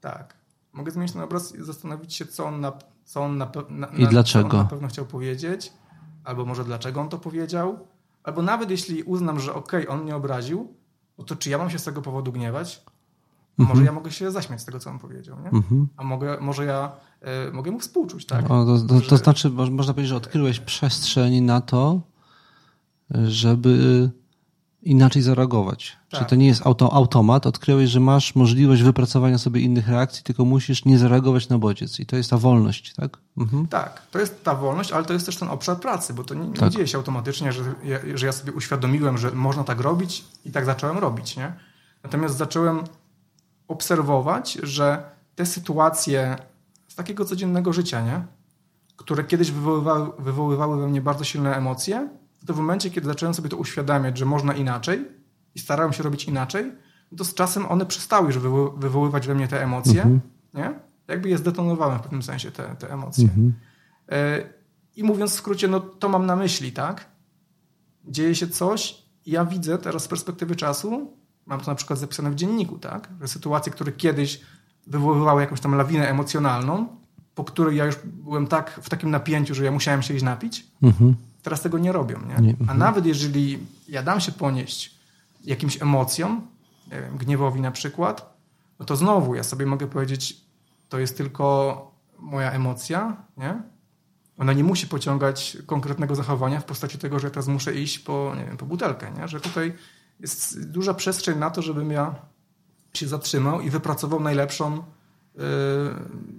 [0.00, 0.34] Tak.
[0.72, 2.72] Mogę zmienić ten obraz i zastanowić się, co on na,
[3.04, 4.50] co on na, na, I dlaczego?
[4.50, 5.72] Co on na pewno chciał powiedzieć,
[6.24, 7.78] albo może dlaczego on to powiedział,
[8.22, 10.74] albo nawet jeśli uznam, że okej, okay, on mnie obraził,
[11.18, 12.82] no to czy ja mam się z tego powodu gniewać?
[13.58, 13.78] Mhm.
[13.78, 15.48] Może ja mogę się zaśmiać z tego, co on powiedział, nie?
[15.48, 15.88] Mhm.
[15.96, 16.92] A mogę, może ja
[17.48, 18.50] y, mogę mu współczuć, tak?
[18.50, 22.00] O, to, to, to, znaczy, można powiedzieć, że odkryłeś przestrzeń na to,
[23.10, 24.10] żeby
[24.86, 25.96] inaczej zareagować.
[26.10, 26.18] Tak.
[26.18, 27.46] Czyli to nie jest auto, automat.
[27.46, 32.00] Odkryłeś, że masz możliwość wypracowania sobie innych reakcji, tylko musisz nie zareagować na bodziec.
[32.00, 33.18] I to jest ta wolność, tak?
[33.38, 33.66] Mhm.
[33.66, 36.48] Tak, to jest ta wolność, ale to jest też ten obszar pracy, bo to nie,
[36.48, 36.72] nie tak.
[36.72, 40.64] dzieje się automatycznie, że ja, że ja sobie uświadomiłem, że można tak robić i tak
[40.64, 41.52] zacząłem robić, nie?
[42.02, 42.84] Natomiast zacząłem
[43.68, 46.36] obserwować, że te sytuacje
[46.88, 48.24] z takiego codziennego życia, nie?
[48.96, 52.08] które kiedyś wywoływały, wywoływały we mnie bardzo silne emocje,
[52.46, 55.08] to w momencie, kiedy zacząłem sobie to uświadamiać, że można inaczej
[55.54, 56.72] i starałem się robić inaczej,
[57.16, 58.38] to z czasem one przestały już
[58.76, 60.20] wywoływać we mnie te emocje, mhm.
[60.54, 60.80] nie?
[61.08, 63.24] Jakby je zdetonowałem w pewnym sensie, te, te emocje.
[63.24, 63.54] Mhm.
[64.08, 64.42] E,
[64.96, 67.06] I mówiąc w skrócie, no to mam na myśli, tak?
[68.04, 71.15] Dzieje się coś ja widzę teraz z perspektywy czasu,
[71.46, 73.08] mam to na przykład zapisane w dzienniku, tak?
[73.20, 74.40] Że sytuacje, które kiedyś
[74.86, 76.86] wywoływały jakąś tam lawinę emocjonalną,
[77.34, 80.66] po której ja już byłem tak w takim napięciu, że ja musiałem się iść napić,
[80.82, 81.14] mhm
[81.46, 82.18] teraz tego nie robią.
[82.28, 82.46] Nie?
[82.46, 82.54] nie.
[82.58, 82.78] A mhm.
[82.78, 84.94] nawet jeżeli ja dam się ponieść
[85.44, 86.46] jakimś emocjom,
[86.90, 88.36] wiem, gniewowi na przykład,
[88.78, 90.40] no to znowu ja sobie mogę powiedzieć,
[90.88, 91.46] to jest tylko
[92.18, 93.62] moja emocja, nie?
[94.38, 98.34] Ona nie musi pociągać konkretnego zachowania w postaci tego, że ja teraz muszę iść po,
[98.38, 99.28] nie wiem, po butelkę, nie?
[99.28, 99.72] Że tutaj
[100.20, 102.14] jest duża przestrzeń na to, żebym ja
[102.94, 105.42] się zatrzymał i wypracował najlepszą, yy,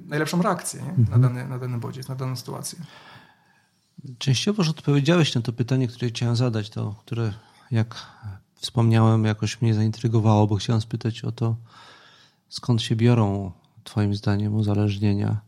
[0.08, 0.82] najlepszą reakcję?
[0.82, 1.22] Mhm.
[1.22, 2.80] Na, dany, na dany bodziec, na daną sytuację.
[4.18, 7.34] Częściowo już odpowiedziałeś na to pytanie, które chciałem zadać, to które,
[7.72, 7.96] jak
[8.56, 11.56] wspomniałem, jakoś mnie zaintrygowało, bo chciałem spytać o to,
[12.50, 13.52] skąd się biorą,
[13.84, 15.42] Twoim zdaniem, uzależnienia.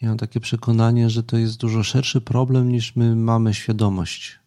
[0.00, 4.38] Ja mam takie przekonanie, że to jest dużo szerszy problem niż my mamy świadomość.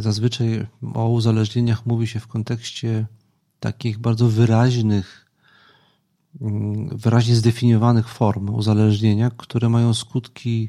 [0.00, 3.06] Zazwyczaj o uzależnieniach mówi się w kontekście
[3.60, 5.26] takich bardzo wyraźnych,
[6.92, 10.68] wyraźnie zdefiniowanych form uzależnienia, które mają skutki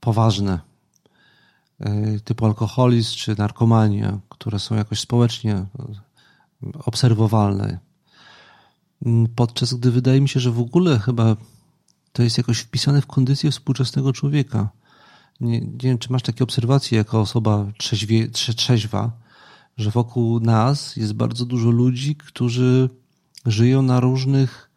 [0.00, 0.60] poważne,
[1.80, 5.66] e, typu alkoholizm czy narkomania, które są jakoś społecznie
[6.84, 7.78] obserwowalne.
[9.06, 11.36] Mm, podczas gdy wydaje mi się, że w ogóle chyba
[12.12, 14.68] to jest jakoś wpisane w kondycję współczesnego człowieka.
[15.40, 19.12] Nie, nie wiem, czy masz takie obserwacje jako osoba trzeźwie, trzeźwa,
[19.76, 22.88] że wokół nas jest bardzo dużo ludzi, którzy
[23.46, 24.70] żyją na różnych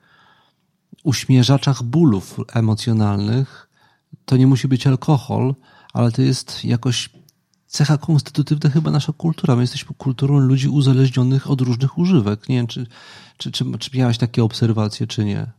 [1.03, 3.69] uśmierzaczach bólów emocjonalnych,
[4.25, 5.55] to nie musi być alkohol,
[5.93, 7.09] ale to jest jakoś
[7.67, 9.55] cecha konstytutywna chyba nasza kultura.
[9.55, 12.49] My jesteśmy kulturą ludzi uzależnionych od różnych używek.
[12.49, 12.87] Nie wiem, czy,
[13.37, 15.51] czy, czy, czy miałeś takie obserwacje, czy nie?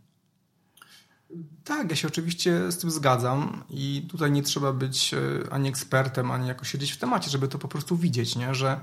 [1.65, 5.19] Tak, ja się oczywiście z tym zgadzam i tutaj nie trzeba być e,
[5.53, 8.55] ani ekspertem, ani jakoś siedzieć w temacie, żeby to po prostu widzieć, nie?
[8.55, 8.81] że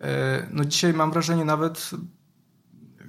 [0.00, 1.90] e, no dzisiaj mam wrażenie nawet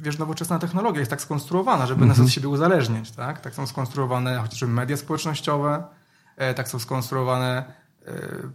[0.01, 2.29] wiesz, nowoczesna technologia jest tak skonstruowana, żeby nas od mhm.
[2.29, 3.41] siebie uzależniać, tak?
[3.41, 5.83] Tak są skonstruowane chociażby media społecznościowe,
[6.37, 7.79] e, tak są skonstruowane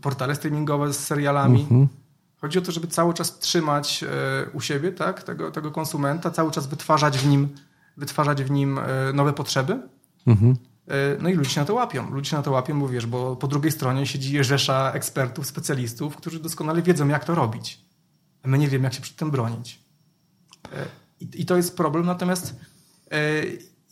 [0.00, 1.60] portale streamingowe z serialami.
[1.60, 1.88] Mhm.
[2.40, 4.04] Chodzi o to, żeby cały czas trzymać
[4.52, 5.22] u siebie, tak?
[5.22, 7.48] Tego, tego konsumenta, cały czas wytwarzać w nim,
[7.96, 8.80] wytwarzać w nim
[9.14, 9.78] nowe potrzeby.
[10.26, 10.56] Mhm.
[11.20, 12.10] No i ludzie się na to łapią.
[12.10, 16.16] Ludzie się na to łapią, bo wiesz, bo po drugiej stronie siedzi rzesza ekspertów, specjalistów,
[16.16, 17.84] którzy doskonale wiedzą, jak to robić.
[18.42, 19.84] A my nie wiemy, jak się przed tym bronić.
[21.20, 22.56] I, I, to jest problem, natomiast
[23.10, 23.18] e,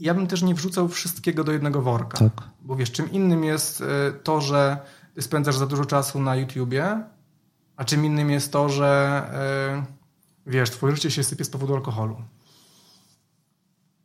[0.01, 2.19] ja bym też nie wrzucał wszystkiego do jednego worka.
[2.19, 2.49] Tak.
[2.63, 4.79] Bo wiesz, czym innym jest e, to, że
[5.21, 7.03] spędzasz za dużo czasu na YouTubie,
[7.77, 9.23] a czym innym jest to, że
[10.47, 12.17] e, wiesz, twoje życie się sypie z powodu alkoholu.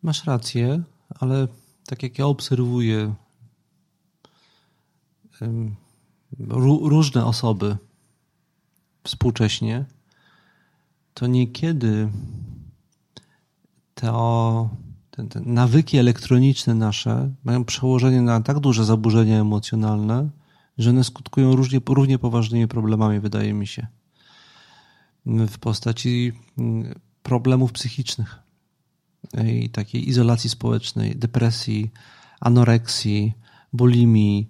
[0.03, 0.83] Masz rację,
[1.19, 1.47] ale
[1.87, 3.15] tak jak ja obserwuję
[6.81, 7.77] różne osoby
[9.03, 9.85] współcześnie,
[11.13, 12.09] to niekiedy
[13.95, 14.69] to
[15.11, 20.29] te, te nawyki elektroniczne nasze mają przełożenie na tak duże zaburzenia emocjonalne,
[20.77, 23.87] że one skutkują różnie, równie poważnymi problemami, wydaje mi się.
[25.25, 28.46] w postaci mm, problemów psychicznych
[29.45, 31.91] i takiej izolacji społecznej, depresji,
[32.39, 33.33] anoreksji,
[33.73, 34.49] bulimii.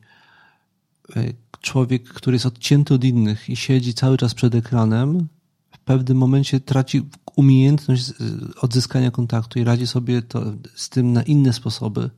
[1.61, 5.27] Człowiek, który jest odcięty od innych i siedzi cały czas przed ekranem,
[5.71, 7.01] w pewnym momencie traci
[7.35, 8.13] umiejętność
[8.61, 12.09] odzyskania kontaktu i radzi sobie to, z tym na inne sposoby,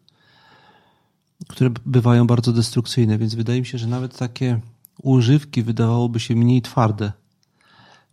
[1.48, 3.18] które bywają bardzo destrukcyjne.
[3.18, 4.60] Więc wydaje mi się, że nawet takie
[5.04, 7.12] używki wydawałoby się mniej twarde,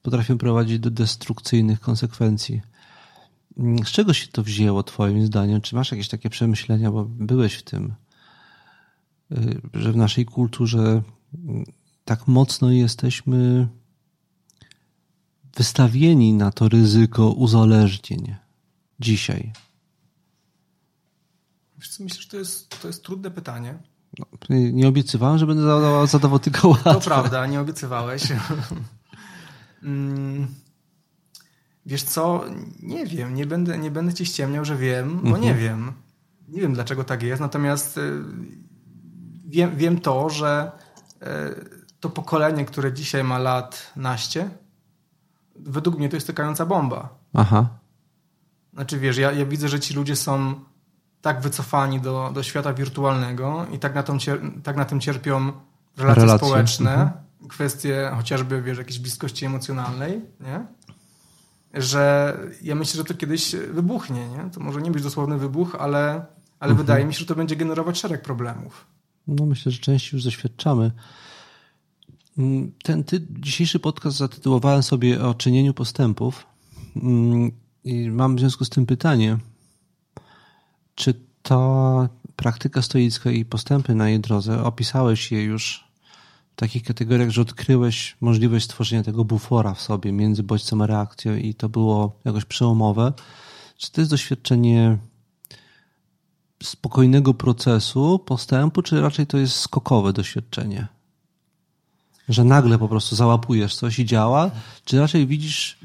[0.02, 2.62] potrafią prowadzić do destrukcyjnych konsekwencji.
[3.56, 5.60] Z czego się to wzięło, Twoim zdaniem?
[5.60, 7.94] Czy masz jakieś takie przemyślenia, bo byłeś w tym,
[9.32, 11.02] y, że w naszej kulturze
[12.04, 13.68] tak mocno jesteśmy
[15.56, 18.34] wystawieni na to ryzyko uzależnień
[19.00, 19.52] dzisiaj?
[21.78, 23.78] Myślę, że to jest, to jest trudne pytanie.
[24.18, 26.94] No, nie obiecywałem, że będę zadawał, zadawał tylko łatwe.
[26.94, 28.22] To prawda, nie obiecywałeś.
[29.82, 30.46] Mm,
[31.86, 32.44] wiesz co,
[32.82, 35.40] nie wiem, nie będę, nie będę ci ściemniał, że wiem, bo mhm.
[35.42, 35.92] nie wiem.
[36.48, 38.22] Nie wiem, dlaczego tak jest, natomiast y,
[39.46, 40.72] wiem, wiem to, że
[41.22, 41.26] y,
[42.00, 44.50] to pokolenie, które dzisiaj ma lat naście,
[45.56, 47.08] według mnie to jest tykająca bomba.
[47.34, 47.68] Aha.
[48.72, 50.54] Znaczy wiesz, ja, ja widzę, że ci ludzie są
[51.20, 54.18] tak wycofani do, do świata wirtualnego i tak na, tą,
[54.62, 55.52] tak na tym cierpią
[55.96, 56.46] relacje, relacje.
[56.48, 57.10] społeczne, mhm.
[57.48, 60.66] kwestie chociażby, wiesz, jakiejś bliskości emocjonalnej, nie?
[61.74, 64.50] Że ja myślę, że to kiedyś wybuchnie, nie?
[64.50, 66.26] To może nie być dosłowny wybuch, ale,
[66.60, 66.76] ale mhm.
[66.76, 68.86] wydaje mi się, że to będzie generować szereg problemów.
[69.26, 70.92] No myślę, że częściej już doświadczamy.
[72.38, 76.46] Mm, ten ty, dzisiejszy podcast zatytułowałem sobie o czynieniu postępów
[76.96, 77.50] mm,
[77.84, 79.38] i mam w związku z tym pytanie,
[80.94, 85.85] czy ta praktyka stoicka i postępy na jej drodze, opisałeś je już
[86.56, 91.54] takich kategoriach, że odkryłeś możliwość stworzenia tego bufora w sobie między bodźcem a reakcją i
[91.54, 93.12] to było jakoś przełomowe.
[93.76, 94.98] Czy to jest doświadczenie
[96.62, 100.86] spokojnego procesu, postępu, czy raczej to jest skokowe doświadczenie?
[102.28, 104.50] Że nagle po prostu załapujesz coś i działa,
[104.84, 105.78] czy raczej widzisz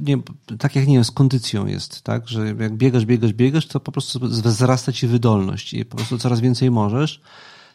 [0.00, 0.18] nie,
[0.58, 3.92] tak jak nie wiem, z kondycją jest, tak, że jak biegasz, biegasz, biegasz, to po
[3.92, 7.20] prostu wzrasta ci wydolność i po prostu coraz więcej możesz,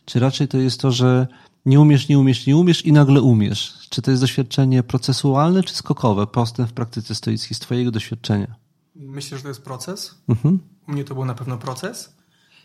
[0.06, 1.28] czy raczej to jest to, że
[1.66, 3.88] nie umiesz, nie umiesz, nie umiesz i nagle umiesz?
[3.90, 8.56] Czy to jest doświadczenie procesualne czy skokowe, postęp w praktyce stoickiej z twojego doświadczenia?
[8.96, 10.16] Myślę, że to jest proces.
[10.28, 10.60] Mhm.
[10.88, 12.16] U mnie to był na pewno proces.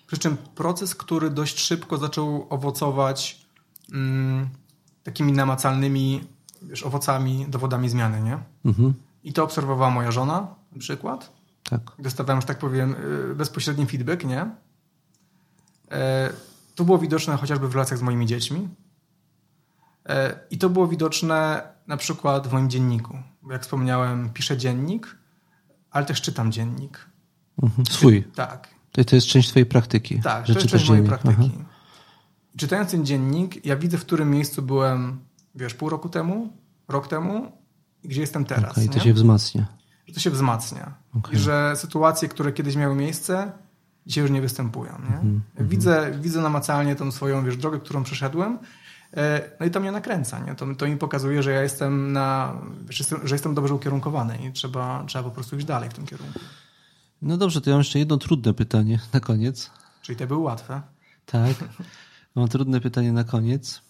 [0.06, 3.46] Przy czym proces, który dość szybko zaczął owocować
[3.92, 4.48] mm,
[5.02, 6.20] takimi namacalnymi
[6.62, 8.38] wiesz, owocami, dowodami zmiany, nie?
[8.64, 8.94] Mhm.
[9.24, 11.32] I to obserwowała moja żona, na przykład.
[11.70, 11.92] Tak.
[11.98, 12.94] Dostawałem, że tak powiem,
[13.30, 14.50] y, bezpośredni feedback, nie?
[15.90, 16.32] E,
[16.74, 18.68] to było widoczne chociażby w relacjach z moimi dziećmi.
[20.08, 23.18] E, I to było widoczne na przykład w moim dzienniku.
[23.50, 25.16] Jak wspomniałem, piszę dziennik,
[25.90, 27.06] ale też czytam dziennik.
[27.62, 27.86] Mhm.
[27.86, 28.24] Swój?
[28.34, 28.68] Tak.
[28.92, 30.20] To, to jest część twojej praktyki?
[30.20, 31.52] Tak, że to jest część mojej praktyki.
[31.54, 31.64] Aha.
[32.56, 35.20] Czytając ten dziennik, ja widzę, w którym miejscu byłem,
[35.54, 36.52] wiesz, pół roku temu,
[36.88, 37.52] rok temu
[38.04, 38.72] gdzie jestem teraz.
[38.72, 39.66] Okay, to się wzmacnia.
[40.06, 40.94] I to się wzmacnia.
[41.14, 41.34] Okay.
[41.34, 43.52] I że sytuacje, które kiedyś miały miejsce,
[44.06, 44.92] dzisiaj już nie występują.
[45.10, 45.16] Nie?
[45.16, 45.40] -hmm.
[45.68, 48.58] Widzę, widzę namacalnie tą swoją wiesz, drogę, którą przeszedłem.
[49.16, 50.38] E, no i to mnie nakręca.
[50.38, 50.54] Nie?
[50.54, 52.56] To, to mi pokazuje, że ja jestem na,
[53.24, 56.40] że jestem dobrze ukierunkowany i trzeba, trzeba po prostu iść dalej w tym kierunku.
[57.22, 59.70] No dobrze, to ja mam jeszcze jedno trudne pytanie na koniec.
[60.02, 60.82] Czyli te były łatwe.
[61.26, 61.56] Tak.
[62.34, 63.82] Mam trudne pytanie na koniec.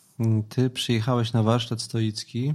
[0.49, 2.55] Ty przyjechałeś na warsztat stoicki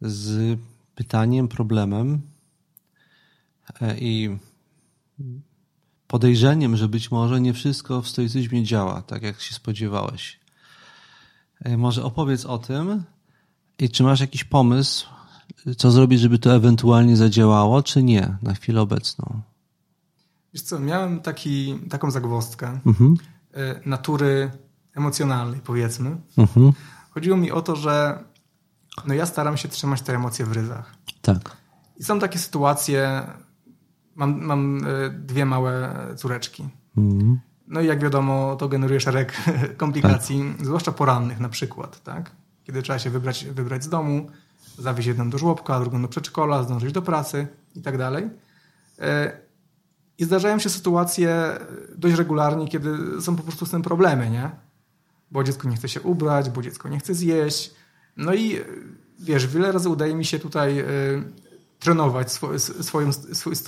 [0.00, 0.58] z
[0.94, 2.20] pytaniem, problemem
[3.80, 4.38] e, i
[6.06, 10.43] podejrzeniem, że być może nie wszystko w stoicyzmie działa tak, jak się spodziewałeś.
[11.64, 13.04] E, może opowiedz o tym
[13.78, 15.06] i czy masz jakiś pomysł,
[15.76, 19.40] co zrobić, żeby to ewentualnie zadziałało, czy nie na chwilę obecną?
[20.54, 23.16] Wiesz co, miałem taki, taką zagwozdkę mhm.
[23.54, 24.50] E, natury
[24.94, 26.16] emocjonalnej, powiedzmy.
[26.38, 26.72] Mhm.
[27.10, 28.24] Chodziło mi o to, że
[29.06, 30.94] no ja staram się trzymać te emocje w ryzach.
[31.22, 31.56] Tak.
[31.96, 33.26] I są takie sytuacje,
[34.14, 36.68] mam, mam e, dwie małe córeczki.
[36.96, 37.40] Mhm.
[37.68, 39.32] No i jak wiadomo, to generuje szereg
[39.76, 40.66] komplikacji, tak.
[40.66, 42.30] zwłaszcza porannych na przykład, tak?
[42.64, 44.30] Kiedy trzeba się wybrać, wybrać z domu,
[44.78, 48.30] zawieźć jedną do żłobka, drugą do przedszkola, zdążyć do pracy i tak dalej.
[48.98, 49.32] E,
[50.18, 51.58] I zdarzają się sytuacje
[51.96, 54.50] dość regularnie, kiedy są po prostu z tym problemy, nie?
[55.30, 57.74] Bo dziecko nie chce się ubrać, bo dziecko nie chce zjeść,
[58.16, 58.60] no i
[59.18, 60.84] wiesz, wiele razy udaje mi się tutaj y,
[61.78, 63.06] trenować swój,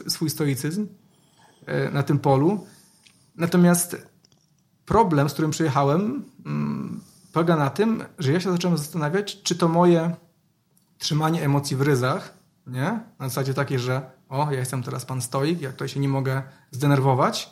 [0.09, 0.87] swój stoicyzm
[1.89, 2.67] y, na tym polu.
[3.37, 3.97] Natomiast
[4.87, 9.69] problem, z którym przyjechałem, y, polega na tym, że ja się zacząłem zastanawiać, czy to
[9.69, 10.17] moje
[10.99, 12.35] trzymanie emocji w ryzach,
[12.67, 13.01] nie?
[13.19, 16.43] Na zasadzie takiej, że o, ja jestem teraz pan stoik, jak to się nie mogę
[16.71, 17.51] zdenerwować,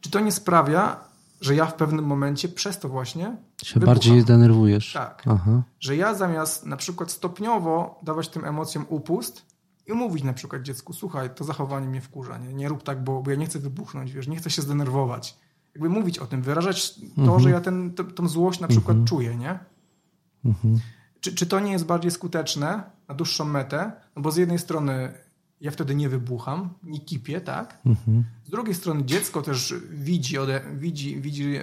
[0.00, 0.96] czy to nie sprawia,
[1.40, 3.94] że ja w pewnym momencie przez to właśnie się wybucham.
[3.94, 4.92] bardziej denerwujesz.
[4.92, 5.22] Tak.
[5.26, 5.62] Aha.
[5.80, 9.49] Że ja zamiast na przykład stopniowo dawać tym emocjom upust
[9.90, 13.22] i mówić na przykład dziecku, słuchaj, to zachowanie mnie wkurza, nie, nie rób tak, bo,
[13.22, 15.36] bo ja nie chcę wybuchnąć, wiesz, nie chcę się zdenerwować.
[15.74, 17.40] Jakby mówić o tym, wyrażać to, mhm.
[17.40, 19.06] że ja ten, tą złość na przykład mhm.
[19.06, 19.58] czuję, nie?
[20.44, 20.80] Mhm.
[21.20, 23.92] Czy, czy to nie jest bardziej skuteczne na dłuższą metę?
[24.16, 25.12] No bo z jednej strony
[25.60, 27.78] ja wtedy nie wybucham, nie kipię, tak?
[27.86, 28.24] Mhm.
[28.44, 31.62] Z drugiej strony dziecko też widzi, ode, widzi, widzi e,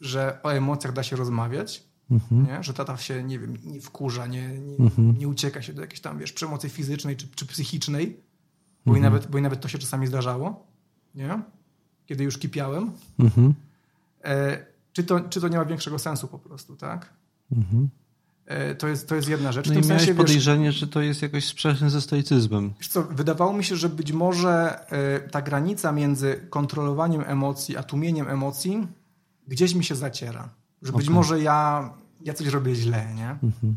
[0.00, 2.46] że o emocjach da się rozmawiać, mhm.
[2.46, 2.62] nie?
[2.62, 5.18] że tata się, nie wiem, nie wkurza, nie, nie, mhm.
[5.18, 8.20] nie ucieka się do jakiejś tam, wiesz, przemocy fizycznej czy, czy psychicznej,
[8.86, 9.12] bo, i mhm.
[9.12, 10.66] nawet, bo i nawet to się czasami zdarzało,
[11.14, 11.42] nie?
[12.06, 12.90] Kiedy już kipiałem.
[13.18, 13.54] Mhm.
[14.24, 17.12] E, czy, to, czy to nie ma większego sensu po prostu, tak?
[17.52, 17.88] Mhm.
[18.46, 19.66] E, to jest, to jest jedna rzecz.
[19.66, 22.72] No w tym i miałeś sensie, podejrzenie, wiesz, że to jest jakoś sprzeczne ze stoicyzmem.
[22.78, 27.82] Wiesz co, wydawało mi się, że być może e, ta granica między kontrolowaniem emocji a
[27.82, 28.86] tłumieniem emocji
[29.48, 30.48] gdzieś mi się zaciera.
[30.82, 30.98] Że okay.
[30.98, 31.90] być może ja,
[32.24, 33.30] ja coś robię źle, nie?
[33.30, 33.76] Mhm.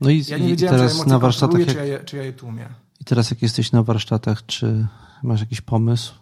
[0.00, 1.68] No i, ja nie wiedziałem, teraz na warsztatach, jak...
[1.68, 2.68] czy, ja je, czy ja je tłumię.
[3.00, 4.86] I teraz jak jesteś na warsztatach, czy
[5.22, 6.14] masz jakiś pomysł,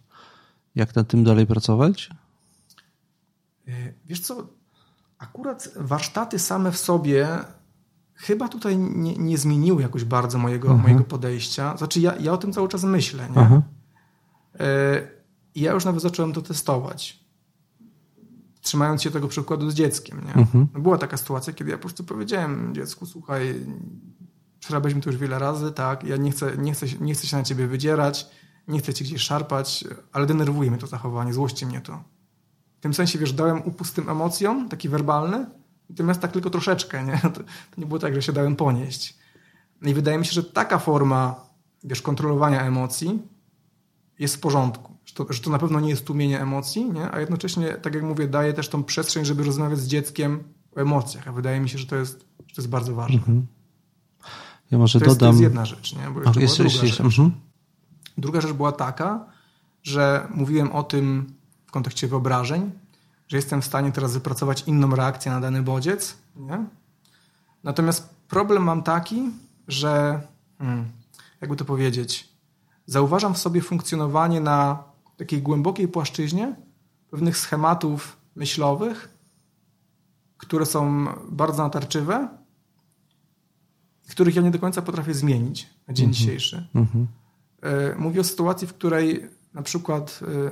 [0.74, 2.10] jak nad tym dalej pracować?
[3.68, 3.72] E,
[4.06, 4.46] wiesz co,
[5.18, 7.28] akurat warsztaty same w sobie
[8.14, 10.82] chyba tutaj nie, nie zmieniły jakoś bardzo mojego, mhm.
[10.82, 11.76] mojego podejścia.
[11.76, 13.40] Znaczy ja, ja o tym cały czas myślę, nie?
[13.40, 13.62] Mhm.
[15.54, 17.25] I ja już nawet zacząłem to testować.
[18.66, 20.34] Trzymając się tego przykładu z dzieckiem, nie?
[20.34, 20.66] Mhm.
[20.74, 23.66] No była taka sytuacja, kiedy ja po prostu powiedziałem dziecku, słuchaj,
[24.60, 26.04] przerabialiśmy to już wiele razy, tak?
[26.04, 28.26] Ja nie chcę, nie, chcę, nie chcę się na ciebie wydzierać,
[28.68, 32.04] nie chcę cię gdzieś szarpać, ale denerwuje mnie to zachowanie, złości mnie to.
[32.78, 35.46] W tym sensie, wiesz, dałem upust tym emocjom, taki werbalny,
[35.90, 37.20] Natomiast tak tylko troszeczkę, nie?
[37.22, 37.42] To, to,
[37.78, 39.18] nie było tak, że się dałem ponieść.
[39.82, 41.46] I wydaje mi się, że taka forma
[41.84, 43.22] wiesz, kontrolowania emocji
[44.18, 44.95] jest w porządku.
[45.16, 47.10] Że to, że to na pewno nie jest tłumienie emocji, nie?
[47.10, 50.44] a jednocześnie, tak jak mówię, daje też tą przestrzeń, żeby rozmawiać z dzieckiem
[50.76, 51.28] o emocjach.
[51.28, 53.16] A wydaje mi się, że to jest, że to jest bardzo ważne.
[53.16, 53.46] Mhm.
[54.70, 55.12] Ja może to dodam...
[55.12, 56.10] Jest, to jest jedna rzecz, nie?
[56.10, 57.00] Bo jeszcze, jeszcze, druga, jeszcze, rzecz.
[57.00, 57.32] Mhm.
[58.18, 59.26] druga rzecz była taka,
[59.82, 61.34] że mówiłem o tym
[61.66, 62.70] w kontekście wyobrażeń,
[63.28, 66.16] że jestem w stanie teraz wypracować inną reakcję na dany bodziec.
[66.36, 66.64] Nie?
[67.64, 69.30] Natomiast problem mam taki,
[69.68, 70.20] że
[70.58, 70.84] hmm,
[71.40, 72.28] jakby to powiedzieć,
[72.86, 74.84] zauważam w sobie funkcjonowanie na
[75.16, 76.56] takiej głębokiej płaszczyźnie
[77.10, 79.18] pewnych schematów myślowych,
[80.36, 82.28] które są bardzo natarczywe,
[84.16, 86.16] których ja nie do końca potrafię zmienić na dzień mm -hmm.
[86.18, 86.68] dzisiejszy.
[86.74, 87.06] Mm -hmm.
[87.98, 90.50] Mówię o sytuacji, w której na przykład e,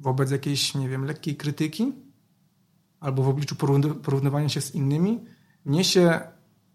[0.00, 1.92] wobec jakiejś, nie wiem, lekkiej krytyki
[3.00, 3.56] albo w obliczu
[4.02, 5.24] porównywania się z innymi,
[5.64, 6.20] mnie się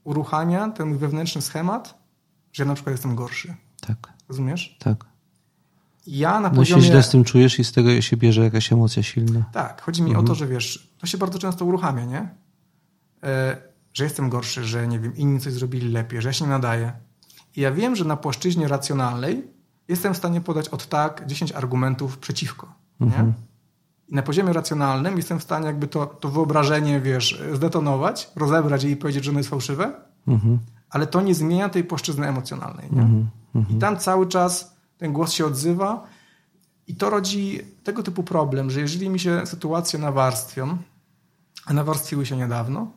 [0.04, 2.04] uruchamia ten wewnętrzny schemat,
[2.52, 3.56] że ja na przykład jestem gorszy.
[3.82, 4.14] Tak.
[4.30, 4.78] Rozumiesz?
[4.80, 5.06] Tak.
[6.10, 6.82] Ja na no poziomie...
[6.82, 9.44] się źle z tym czujesz i z tego się bierze jakaś emocja silna.
[9.52, 9.82] Tak.
[9.82, 10.26] Chodzi mi mhm.
[10.26, 12.30] o to, że wiesz, to się bardzo często uruchamia, nie?
[13.24, 13.58] E,
[13.94, 16.92] że jestem gorszy, że nie wiem, inni coś zrobili lepiej, że ja się nie nadaję.
[17.56, 19.48] I ja wiem, że na płaszczyźnie racjonalnej
[19.88, 22.74] jestem w stanie podać od tak 10 argumentów przeciwko.
[23.02, 23.28] Mhm.
[23.28, 23.34] Nie?
[24.08, 28.96] I na poziomie racjonalnym jestem w stanie jakby to, to wyobrażenie, wiesz, zdetonować, rozebrać i
[28.96, 29.94] powiedzieć, że ono jest fałszywe,
[30.28, 30.60] mhm.
[30.90, 32.90] ale to nie zmienia tej płaszczyzny emocjonalnej.
[32.92, 33.02] Nie?
[33.02, 33.30] Mhm.
[33.78, 36.08] I tam cały czas ten głos się odzywa
[36.88, 40.78] i to rodzi tego typu problem, że jeżeli mi się sytuacje nawarstwią,
[41.66, 42.92] a nawarstwiły się niedawno,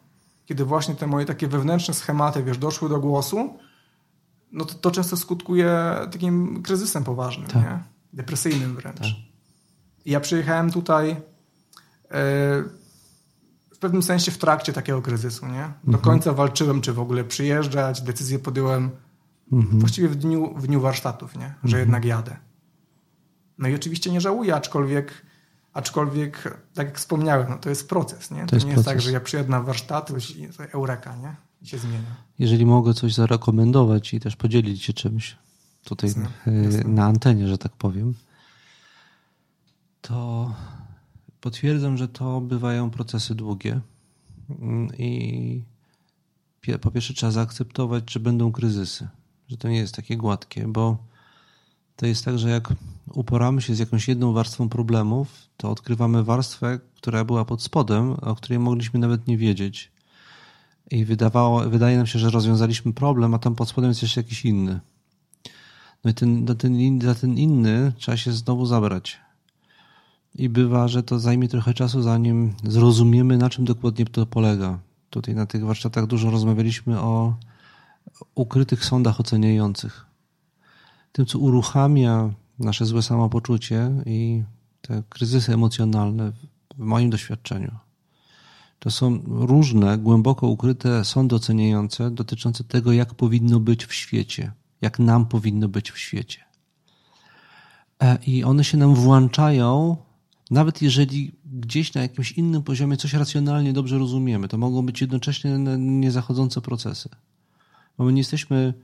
[0.47, 3.59] kiedy właśnie te moje takie wewnętrzne schematy, wiesz, doszły do głosu,
[4.53, 7.63] no to, to często skutkuje takim kryzysem poważnym, tak.
[7.63, 7.79] nie?
[8.13, 8.99] Depresyjnym wręcz.
[8.99, 9.09] Tak.
[10.07, 11.17] Ja przyjechałem tutaj e,
[13.75, 15.47] w pewnym sensie w trakcie takiego kryzysu.
[15.47, 15.73] Nie?
[15.85, 16.05] Do mhm.
[16.05, 18.03] końca walczyłem, czy w ogóle przyjeżdżać.
[18.03, 18.91] Decyzję podjąłem
[19.53, 19.81] mhm.
[19.81, 21.55] właściwie w dniu, w dniu warsztatów, nie?
[21.65, 21.81] że mhm.
[21.81, 22.37] jednak jadę.
[23.59, 25.27] No i oczywiście nie żałuję, aczkolwiek,
[25.73, 28.31] aczkolwiek tak jak wspomniałem, no to jest proces.
[28.31, 28.41] Nie?
[28.41, 28.87] To, to jest nie proces.
[28.87, 31.37] jest tak, że ja przyjadę na warsztaty i eureka nie?
[31.63, 32.17] i się zmienia.
[32.39, 35.37] Jeżeli mogę coś zarekomendować i też podzielić się czymś
[35.85, 36.85] tutaj jasne, jasne.
[36.85, 38.15] na antenie, że tak powiem,
[40.01, 40.55] to
[41.41, 43.81] potwierdzam, że to bywają procesy długie
[44.99, 45.63] i
[46.81, 49.09] po pierwsze trzeba zaakceptować, że będą kryzysy,
[49.53, 50.97] że to nie jest takie gładkie, bo
[51.97, 52.73] to jest tak, że jak
[53.15, 58.35] uporamy się z jakąś jedną warstwą problemów, to odkrywamy warstwę, która była pod spodem, o
[58.35, 59.93] której mogliśmy nawet nie wiedzieć.
[60.91, 64.45] I wydawało, wydaje nam się, że rozwiązaliśmy problem, a tam pod spodem jest jeszcze jakiś
[64.45, 64.81] inny.
[66.05, 69.21] No i ten, za, ten, za ten inny trzeba się znowu zabrać
[70.35, 74.79] i bywa, że to zajmie trochę czasu, zanim zrozumiemy, na czym dokładnie to polega.
[75.11, 77.35] Tutaj na tych warsztatach dużo rozmawialiśmy o,
[78.35, 80.07] ukrytych sądach oceniających.
[81.13, 84.43] Tym, co uruchamia nasze złe samopoczucie i
[84.81, 86.33] te kryzysy emocjonalne
[86.77, 87.73] w moim doświadczeniu.
[88.79, 94.99] To są różne, głęboko ukryte sądy oceniające dotyczące tego, jak powinno być w świecie, jak
[94.99, 96.45] nam powinno być w świecie.
[98.03, 99.97] E, I one się nam włączają,
[100.51, 104.49] nawet jeżeli gdzieś na jakimś innym poziomie coś racjonalnie dobrze rozumiemy.
[104.49, 107.09] To mogą być jednocześnie niezachodzące procesy.
[107.99, 108.75] Bo my nie jesteśmy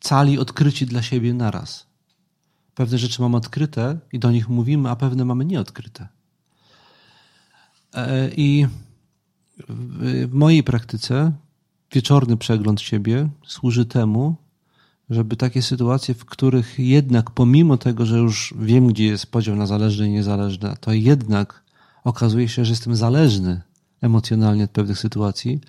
[0.00, 1.86] cali odkryci dla siebie naraz.
[2.74, 6.08] Pewne rzeczy mamy odkryte i do nich mówimy, a pewne mamy nieodkryte.
[7.94, 8.66] E, I
[9.68, 11.32] w mojej praktyce
[11.92, 14.36] wieczorny przegląd siebie służy temu,
[15.10, 19.66] żeby takie sytuacje, w których jednak pomimo tego, że już wiem, gdzie jest podział na
[19.66, 21.62] zależne i niezależne, to jednak
[22.04, 23.62] okazuje się, że jestem zależny
[24.00, 25.60] emocjonalnie od pewnych sytuacji,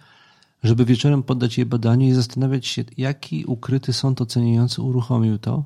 [0.68, 5.63] żeby wieczorem poddać je badaniu i zastanawiać się, jaki ukryty sąd oceniający uruchomił to,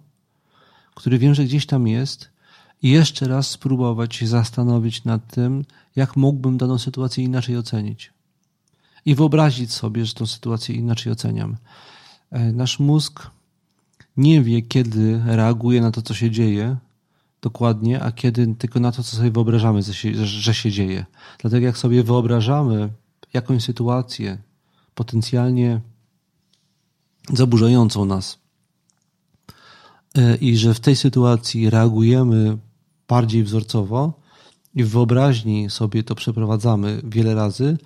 [0.95, 2.30] który wiem, że gdzieś tam jest
[2.82, 8.14] i jeszcze raz spróbować się zastanowić nad tym, jak mógłbym daną sytuację inaczej ocenić.
[9.06, 11.58] I wyobrazić sobie, że tę sytuację inaczej oceniam.
[12.32, 13.30] E, nasz mózg
[14.18, 16.78] nie wie, kiedy reaguje na to, co się dzieje
[17.41, 19.82] dokładnie, a kiedy tylko na to, co sobie wyobrażamy,
[20.24, 21.06] że się dzieje.
[21.39, 22.89] Dlatego jak sobie wyobrażamy
[23.34, 24.38] jakąś sytuację
[24.96, 25.82] potencjalnie
[27.34, 28.39] zaburzającą nas
[30.16, 32.58] e, i że w tej sytuacji reagujemy
[33.08, 34.22] bardziej wzorcowo
[34.76, 37.78] i w wyobraźni sobie to przeprowadzamy wiele razy,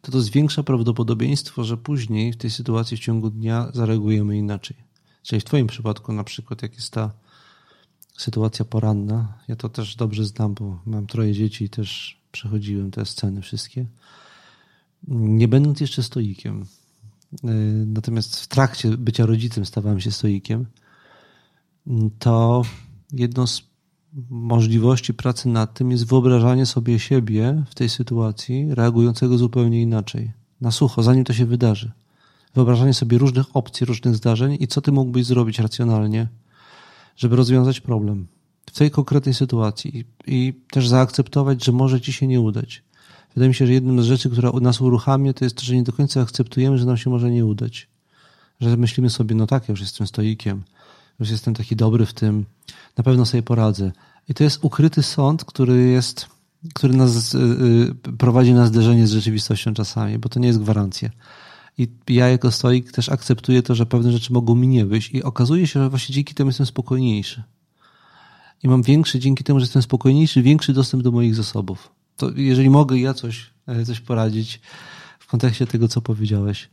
[0.00, 4.76] to to zwiększa prawdopodobieństwo, że później w tej sytuacji w ciągu dnia zareagujemy inaczej.
[5.22, 7.10] Czyli w Twoim przypadku, na przykład, jak jest ta
[8.18, 13.06] sytuacja poranna, ja to też dobrze znam, bo mam troje dzieci i też przechodziłem te
[13.06, 13.86] sceny wszystkie.
[15.08, 16.64] Nie będąc jeszcze stoikiem,
[17.44, 17.46] y,
[17.86, 20.66] natomiast w trakcie bycia rodzicem stawałem się stoikiem,
[22.18, 22.62] to
[23.12, 23.62] jedno z
[24.30, 30.70] możliwości pracy nad tym jest wyobrażanie sobie siebie w tej sytuacji, reagującego zupełnie inaczej, na
[30.70, 31.92] sucho, zanim to się wydarzy.
[32.54, 36.28] Wyobrażanie sobie różnych opcji, różnych zdarzeń i co ty mógłbyś zrobić racjonalnie,
[37.16, 38.26] żeby rozwiązać problem
[38.66, 42.82] w tej konkretnej sytuacji i, i też zaakceptować, że może ci się nie udać.
[43.34, 45.82] Wydaje mi się, że jedną z rzeczy, która nas uruchamia, to jest to, że nie
[45.82, 47.88] do końca akceptujemy, że nam się może nie udać.
[48.60, 50.62] Że myślimy sobie, no tak, ja już jestem stoikiem,
[51.20, 52.44] już jestem taki dobry w tym,
[52.96, 53.92] na pewno sobie poradzę.
[54.28, 56.26] I to jest ukryty sąd, który jest,
[56.74, 61.10] który nas yy, prowadzi na zderzenie z rzeczywistością czasami, bo to nie jest gwarancja.
[61.78, 65.22] I ja jako stoik też akceptuję to, że pewne rzeczy mogą mi nie wyjść i
[65.22, 67.42] okazuje się, że właśnie dzięki temu jestem spokojniejszy.
[68.62, 71.93] I mam większy, dzięki temu, że jestem spokojniejszy, większy dostęp do moich zasobów.
[72.16, 74.60] To jeżeli mogę ja coś, e, coś poradzić
[75.18, 76.68] w kontekście tego, co powiedziałeś.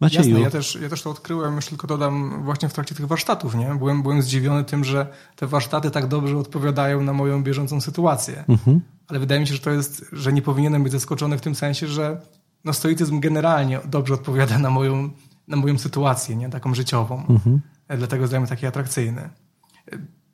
[0.00, 0.28] Macieju.
[0.28, 3.54] Jasne, ja też, ja też to odkryłem, już tylko dodam właśnie w trakcie tych warsztatów,
[3.54, 3.74] nie?
[3.74, 5.06] Byłem, byłem zdziwiony tym, że
[5.36, 8.44] te warsztaty tak dobrze odpowiadają na moją bieżącą sytuację.
[8.48, 8.80] Mhm.
[9.08, 11.86] Ale wydaje mi się, że to jest, że nie powinienem być zaskoczony w tym sensie,
[11.86, 12.20] że
[12.64, 15.10] no stoicyzm generalnie dobrze odpowiada na moją,
[15.48, 16.50] na moją sytuację, nie?
[16.50, 17.26] taką życiową.
[17.28, 17.60] Mhm.
[17.88, 19.20] E, dlatego mnie taki atrakcyjny.
[19.22, 19.30] E,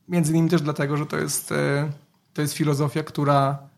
[0.08, 1.54] między innymi też dlatego, że to jest,
[2.32, 3.69] to jest filozofia, która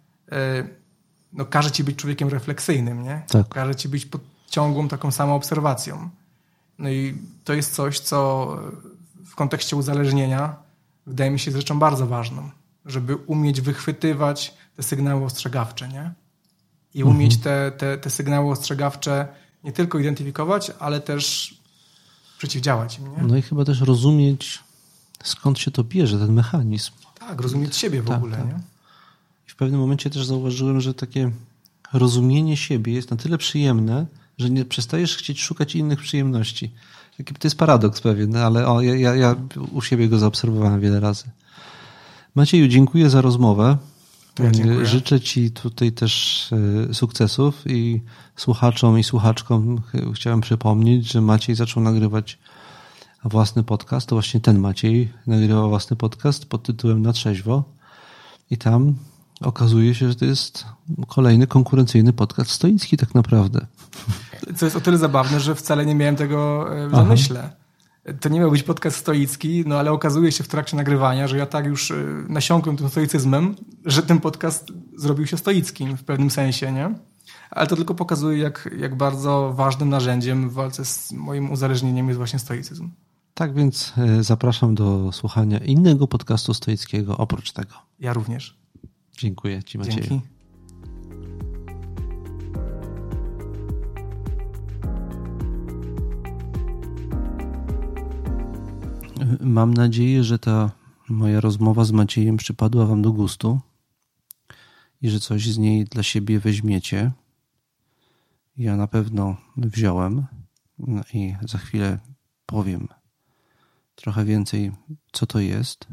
[1.32, 3.22] no, każe ci być człowiekiem refleksyjnym, nie?
[3.28, 3.48] Tak.
[3.48, 4.20] Każe ci być pod
[4.50, 6.10] ciągłą taką samą obserwacją.
[6.78, 8.48] No i to jest coś, co
[9.24, 10.56] w kontekście uzależnienia
[11.06, 12.50] wydaje mi się rzeczą bardzo ważną,
[12.86, 16.12] żeby umieć wychwytywać te sygnały ostrzegawcze, nie?
[16.94, 17.42] i umieć mhm.
[17.42, 19.28] te, te, te sygnały ostrzegawcze
[19.64, 21.54] nie tylko identyfikować, ale też
[22.38, 23.16] przeciwdziałać im.
[23.16, 23.22] Nie?
[23.22, 24.58] No i chyba też rozumieć,
[25.24, 26.92] skąd się to bierze, ten mechanizm.
[27.18, 28.36] Tak, rozumieć siebie w tak, ogóle.
[28.36, 28.46] Tak.
[28.46, 28.60] Nie?
[29.62, 31.30] Pewnym momencie też zauważyłem, że takie
[31.92, 34.06] rozumienie siebie jest na tyle przyjemne,
[34.38, 36.70] że nie przestajesz chcieć szukać innych przyjemności.
[37.26, 39.36] To jest paradoks pewien, no ale o, ja, ja, ja
[39.72, 41.24] u siebie go zaobserwowałem wiele razy.
[42.34, 43.76] Macieju, dziękuję za rozmowę.
[44.38, 46.48] Ja Życzę Ci tutaj też
[46.90, 48.00] e, sukcesów i
[48.36, 49.80] słuchaczom i słuchaczkom
[50.14, 52.38] chciałem przypomnieć, że Maciej zaczął nagrywać
[53.24, 54.08] własny podcast.
[54.08, 57.64] To właśnie ten Maciej nagrywał własny podcast pod tytułem Na Trzeźwo
[58.50, 58.94] i tam
[59.43, 60.64] okazuje się, że to jest
[61.09, 63.66] kolejny konkurencyjny podcast stoicki tak naprawdę.
[64.57, 67.40] Co jest o tyle zabawne, że wcale nie miałem tego e, w zamyśle.
[67.40, 67.62] Aha
[68.20, 71.47] to nie miał być podcast stoicki, no ale okazuje się w trakcie nagrywania, że ja
[71.47, 76.72] tak już y, nasiąkłem tym stoicyzmem, że ten podcast zrobił się stoickim w pewnym sensie,
[76.72, 76.95] nie?
[77.51, 82.18] Ale to tylko pokazuje, jak, jak bardzo ważnym narzędziem w walce z moim uzależnieniem jest
[82.18, 82.90] właśnie stoicyzm.
[83.34, 87.74] Tak więc y, zapraszam do słuchania innego podcastu stoickiego oprócz tego.
[88.01, 88.61] Ja również.
[89.18, 90.00] Dziękuję Ci, Macieju.
[90.00, 90.32] Dzięki.
[99.40, 100.70] mam nadzieję, że ta
[101.08, 103.60] moja rozmowa z Maciejem przypadła Wam do gustu
[105.02, 107.12] i że coś z niej dla siebie weźmiecie.
[108.56, 110.26] Ja na pewno wziąłem
[110.78, 111.98] no i za chwilę
[112.46, 112.88] powiem
[113.94, 114.72] trochę więcej,
[115.12, 115.86] co to jest.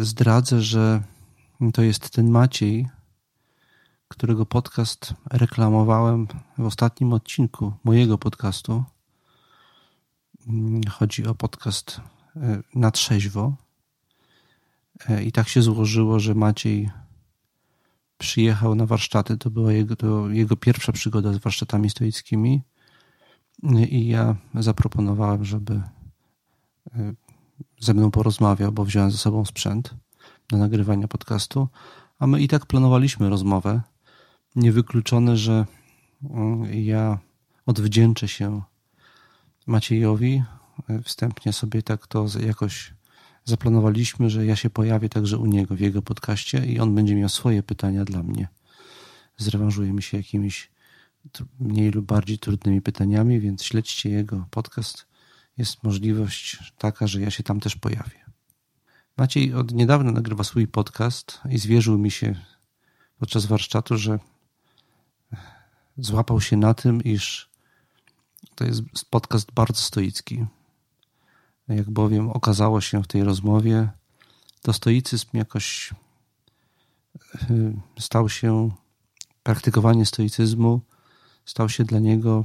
[0.00, 1.02] Zdradzę, że
[1.72, 2.88] to jest ten Maciej,
[4.08, 6.26] którego podcast reklamowałem
[6.58, 8.84] w ostatnim odcinku mojego podcastu.
[10.90, 12.00] Chodzi o podcast
[12.36, 13.56] e, na trzeźwo.
[15.08, 16.90] E, I tak się złożyło, że Maciej
[18.18, 19.36] przyjechał na warsztaty.
[19.36, 22.62] To była jego, to jego pierwsza przygoda z warsztatami stoickimi.
[23.88, 25.82] I ja zaproponowałem, żeby
[26.94, 27.14] e,
[27.80, 29.94] ze mną porozmawiał, bo wziąłem ze sobą sprzęt
[30.48, 31.68] do nagrywania podcastu.
[32.18, 33.82] A my i tak planowaliśmy rozmowę.
[34.56, 35.66] Niewykluczone, że
[36.30, 37.18] mm, ja
[37.66, 38.62] odwdzięczę się
[39.66, 40.42] Maciejowi.
[41.04, 42.94] Wstępnie sobie tak to jakoś
[43.44, 47.28] zaplanowaliśmy, że ja się pojawię także u niego w jego podcaście i on będzie miał
[47.28, 48.48] swoje pytania dla mnie.
[49.36, 50.70] Zrewanżujemy się jakimiś
[51.60, 55.06] mniej lub bardziej trudnymi pytaniami, więc śledźcie jego podcast.
[55.58, 58.24] Jest możliwość taka, że ja się tam też pojawię.
[59.16, 62.34] Maciej od niedawna nagrywa swój podcast i zwierzył mi się
[63.18, 64.18] podczas warsztatu, że
[65.98, 67.50] złapał się na tym, iż
[68.54, 70.46] to jest podcast bardzo stoicki.
[71.68, 73.88] Jak bowiem okazało się w tej rozmowie,
[74.62, 75.94] to stoicyzm jakoś
[77.50, 78.70] y, stał się,
[79.42, 80.80] praktykowanie stoicyzmu
[81.44, 82.44] stał się dla niego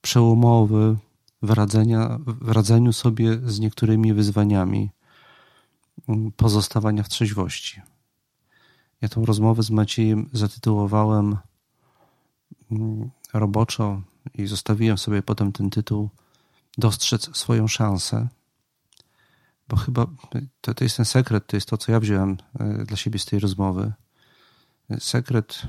[0.00, 0.96] przełomowy
[1.42, 4.90] w, radzenia, w radzeniu sobie z niektórymi wyzwaniami
[6.08, 7.80] mm, pozostawania w trzeźwości.
[9.00, 11.36] Ja tą rozmowę z Maciejem zatytułowałem
[12.70, 14.02] mm, roboczo
[14.34, 16.10] i zostawiłem sobie potem ten tytuł
[16.78, 18.28] dostrzec swoją szansę,
[19.68, 20.06] bo chyba
[20.60, 23.24] to, to jest ten sekret, to jest to, co ja wziąłem e, dla siebie z
[23.24, 23.92] tej rozmowy.
[24.98, 25.62] Sekret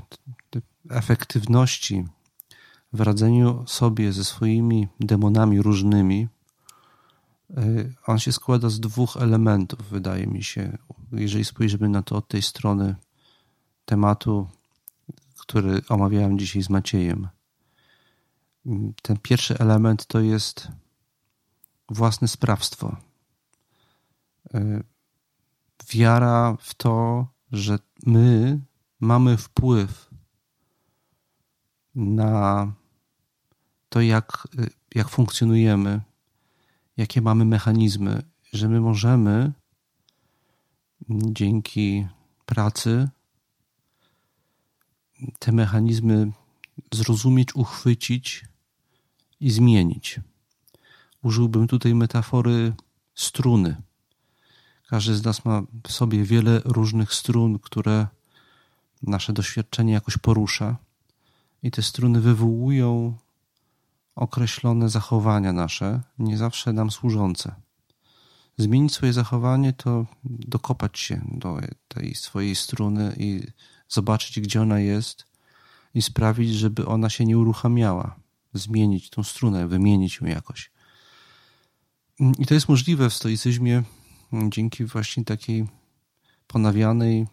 [0.90, 2.04] efektywności
[2.92, 6.28] w radzeniu sobie ze swoimi demonami różnymi,
[7.50, 7.62] e,
[8.06, 10.78] on się składa z dwóch elementów, wydaje mi się.
[11.12, 12.96] Jeżeli spojrzymy na to od tej strony
[13.84, 14.48] tematu,
[15.38, 17.28] który omawiałem dzisiaj z Maciejem.
[19.02, 20.68] Ten pierwszy element to jest
[21.88, 22.96] własne sprawstwo.
[24.54, 24.82] E,
[25.92, 28.60] wiara w to, że my
[29.00, 30.10] mamy wpływ
[31.94, 32.72] na
[33.90, 34.48] to, jak,
[34.94, 36.00] jak funkcjonujemy,
[36.96, 38.22] jakie mamy mechanizmy,
[38.52, 39.52] że my możemy
[41.10, 42.06] dzięki
[42.46, 43.08] pracy
[45.38, 46.32] te mechanizmy
[46.92, 48.44] zrozumieć, uchwycić
[49.40, 50.20] i zmienić.
[51.22, 52.72] Użyłbym tutaj metafory
[53.14, 53.76] struny.
[54.86, 58.06] Każdy z nas ma w sobie wiele różnych strun, które
[59.02, 60.76] nasze doświadczenie jakoś porusza,
[61.62, 63.16] i te struny wywołują
[64.14, 67.54] określone zachowania nasze, nie zawsze nam służące.
[68.58, 71.58] Zmienić swoje zachowanie to dokopać się do
[71.88, 73.42] tej swojej struny i
[73.88, 75.26] zobaczyć, gdzie ona jest,
[75.94, 78.16] i sprawić, żeby ona się nie uruchamiała.
[78.54, 80.70] Zmienić tą strunę, wymienić ją jakoś.
[82.38, 83.82] I to jest możliwe w stoicyzmie
[84.48, 85.68] dzięki właśnie takiej
[86.46, 87.26] ponawianej,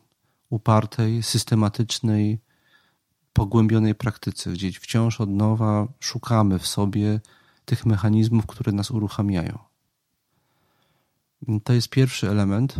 [0.49, 2.39] upartej, systematycznej,
[3.37, 7.19] pogłębionej praktyce, gdzie wciąż od nowa szukamy w sobie
[7.65, 9.59] tych mechanizmów, które nas uruchamiają.
[11.63, 12.79] To jest pierwszy element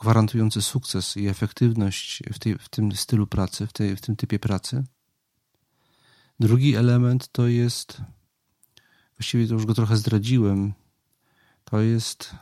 [0.00, 4.38] gwarantujący sukces i efektywność w, tej, w tym stylu pracy, w, tej, w tym typie
[4.38, 4.84] pracy.
[6.40, 8.00] Drugi element to jest
[9.18, 10.72] właściwie to już go trochę zdradziłem,
[11.64, 12.34] to jest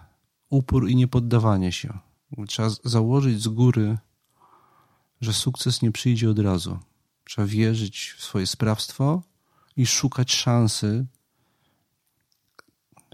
[0.51, 1.99] upór i niepoddawanie się.
[2.49, 3.99] Trzeba założyć z góry,
[5.23, 6.79] że sukces nie przyjdzie od razu.
[7.25, 9.23] Trzeba wierzyć w swoje sprawstwo
[9.77, 11.07] i szukać szansy,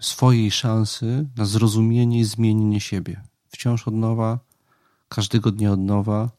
[0.00, 3.22] swojej szansy na zrozumienie i zmienienie siebie.
[3.48, 4.38] Wciąż od nowa,
[5.09, 6.30] każdego dnia od nowa,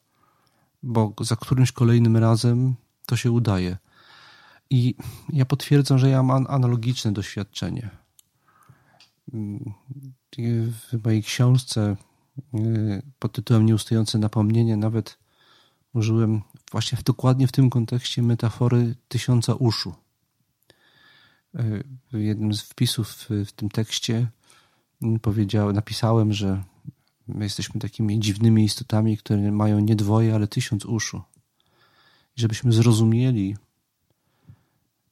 [0.82, 2.74] bo za którymś kolejnym razem
[3.06, 3.76] to się udaje.
[4.70, 4.94] I
[5.32, 7.90] ja potwierdzam, że ja mam analogiczne doświadczenie.
[10.38, 11.96] W mojej książce
[12.54, 15.19] y, pod tytułem Nieustające napomnienie nawet
[15.94, 19.94] użyłem właśnie w, dokładnie w tym kontekście metafory tysiąca uszu.
[21.54, 23.08] Y, w jednym z wpisów
[23.46, 24.30] w, tym tekście
[25.22, 26.64] powiedziałem, napisałem, że
[27.28, 31.22] my jesteśmy takimi dziwnymi istotami, które mają nie dwoje, ale tysiąc uszu.
[32.36, 33.56] I żebyśmy zrozumieli,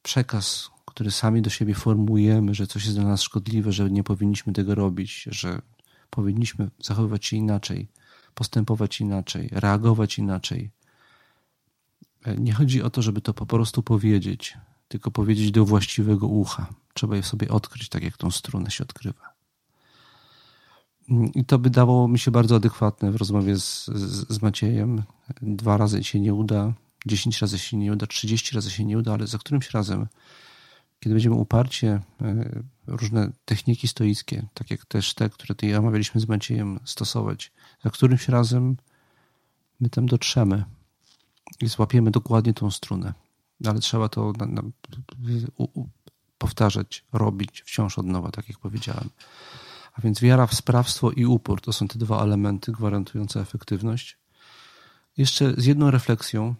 [0.03, 4.53] przekaz, które sami do siebie formułujemy, że coś jest dla nas szkodliwe, że nie powinniśmy
[4.53, 5.61] tego robić, że
[6.09, 7.87] powinniśmy zachowywać się inaczej,
[8.39, 10.71] postępować inaczej, reagować inaczej.
[12.37, 16.67] Nie chodzi o to, żeby to po prostu powiedzieć, tylko powiedzieć do właściwego ucha.
[16.93, 19.33] Trzeba je sobie odkryć, tak jak tą strunę się odkrywa.
[21.35, 25.03] I to by dało mi się bardzo adekwatne w rozmowie z, z, z Maciejem.
[25.41, 26.73] Dwa razy się nie uda,
[27.05, 30.07] dziesięć razy się nie uda, trzydzieści razy się nie uda, ale za którymś razem,
[30.99, 36.27] kiedy będziemy uparcie e, różne techniki stoickie, tak jak też te, które tutaj omawialiśmy z
[36.27, 37.51] Maciejem, stosować,
[37.83, 38.77] za którymś razem
[39.79, 40.65] my tam dotrzemy
[41.61, 43.13] i złapiemy dokładnie tą strunę.
[43.65, 44.61] Ale trzeba to na, na,
[45.57, 45.87] u, u,
[46.37, 49.09] powtarzać, robić wciąż od nowa, tak jak powiedziałem.
[49.93, 54.17] A więc wiara w sprawstwo i upór to są te dwa elementy gwarantujące efektywność.
[55.17, 56.55] Jeszcze z jedną refleksją,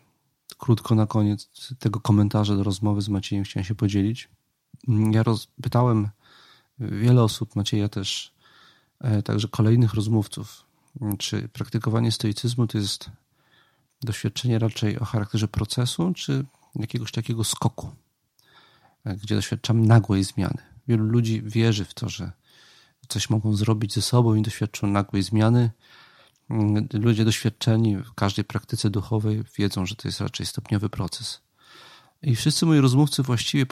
[0.58, 1.50] krótko na koniec
[1.80, 4.30] tego komentarza do rozmowy z Maciejem chciałem się podzielić.
[5.12, 5.24] Ja
[5.62, 6.10] pytałem
[6.80, 8.34] wiele osób, Macieja też,
[9.00, 10.69] e, także kolejnych rozmówców,
[11.18, 13.10] czy praktykowanie stoicyzmu to jest
[14.02, 17.92] doświadczenie raczej o charakterze procesu, czy jakiegoś takiego skoku,
[19.06, 20.58] e, gdzie doświadczamy nagłej zmiany.
[20.88, 22.32] Wielu ludzi wierzy w to, że
[23.08, 25.72] coś mogą zrobić ze sobą i doświadczą nagłej zmiany.
[26.50, 31.42] Mm, ludzie doświadczeni w każdej praktyce duchowej wiedzą, że to jest raczej stopniowy proces.
[32.22, 33.66] I wszyscy moi rozmówcy właściwie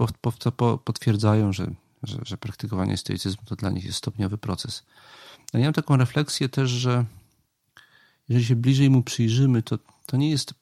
[0.86, 1.72] potwierdzają, że,
[2.04, 4.84] że, że praktykowanie stoicyzmu to dla nich jest stopniowy proces.
[5.54, 7.06] Ja mam taką refleksję też, że
[8.30, 10.54] jeżeli się bliżej mu przyjrzymy, to, to nie jest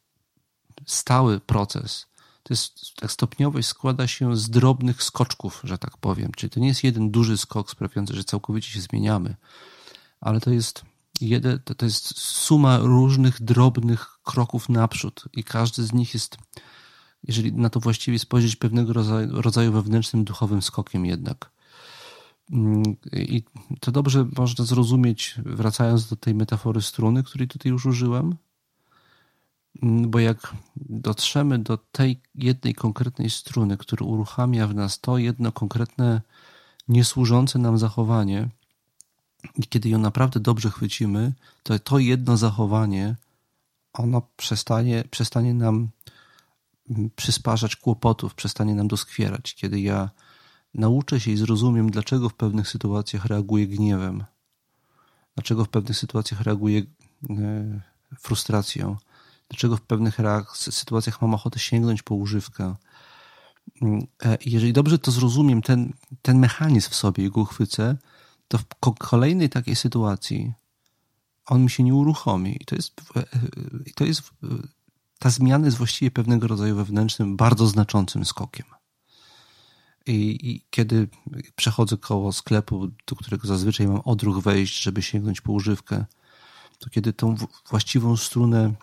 [0.85, 2.05] stały proces.
[2.43, 6.31] To jest, ta stopniowość składa się z drobnych skoczków, że tak powiem.
[6.37, 9.35] Czyli to nie jest jeden duży skok sprawiający, że całkowicie się zmieniamy,
[10.21, 10.85] ale to jest,
[11.21, 16.37] jeden, to, to jest suma różnych drobnych kroków naprzód i każdy z nich jest,
[17.23, 21.54] jeżeli na to właściwie spojrzeć, pewnego rodzaju, rodzaju wewnętrznym duchowym skokiem jednak.
[22.51, 22.83] Mm,
[23.13, 23.43] I
[23.79, 28.35] to dobrze można zrozumieć, wracając do tej metafory struny, której tutaj już użyłem,
[29.83, 35.51] Mm, bo jak dotrzemy do tej jednej konkretnej struny, która uruchamia w nas to jedno
[35.51, 36.21] konkretne,
[36.87, 38.49] niesłużące nam zachowanie,
[39.55, 41.33] i kiedy ją naprawdę dobrze chwycimy,
[41.63, 43.15] to to jedno zachowanie,
[43.93, 45.89] ono przestanie, przestanie nam
[46.89, 49.55] mm, przysparzać kłopotów, przestanie nam doskwierać.
[49.55, 50.09] Kiedy ja
[50.75, 54.23] nauczę się i zrozumiem, dlaczego w pewnych sytuacjach reaguję gniewem,
[55.35, 56.81] dlaczego w pewnych sytuacjach reaguję
[57.29, 57.81] e,
[58.19, 58.97] frustracją,
[59.49, 60.17] dlaczego w pewnych
[60.53, 62.75] sytuacjach mam ochotę sięgnąć po używkę.
[63.81, 67.97] Mm, e, jeżeli dobrze to zrozumiem, ten, ten mechanizm w sobie i go uchwycę,
[68.47, 68.65] to w
[68.99, 70.53] kolejnej takiej sytuacji
[71.45, 72.57] on mi się nie uruchomi.
[72.61, 73.25] I to jest, e, e,
[73.95, 74.31] to jest
[75.19, 78.65] ta zmiana jest właściwie pewnego rodzaju wewnętrznym, bardzo znaczącym skokiem.
[80.07, 81.07] I, I, kiedy
[81.55, 86.05] przechodzę koło sklepu, do którego zazwyczaj mam odruch wejść, żeby sięgnąć po używkę,
[86.79, 87.35] to kiedy tą
[87.69, 88.73] właściwą strunę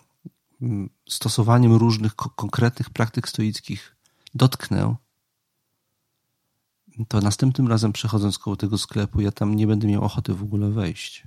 [1.09, 3.95] stosowaniem różnych konkretnych praktyk stoickich
[4.35, 4.95] dotknę,
[7.07, 10.69] to następnym razem przechodząc koło tego sklepu, ja tam nie będę miał ochoty w ogóle
[10.69, 11.23] wejść.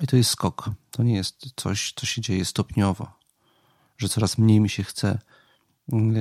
[0.00, 0.70] I to jest skok.
[0.90, 3.12] To nie jest coś, co się dzieje stopniowo,
[3.98, 5.18] że coraz mniej mi się chce.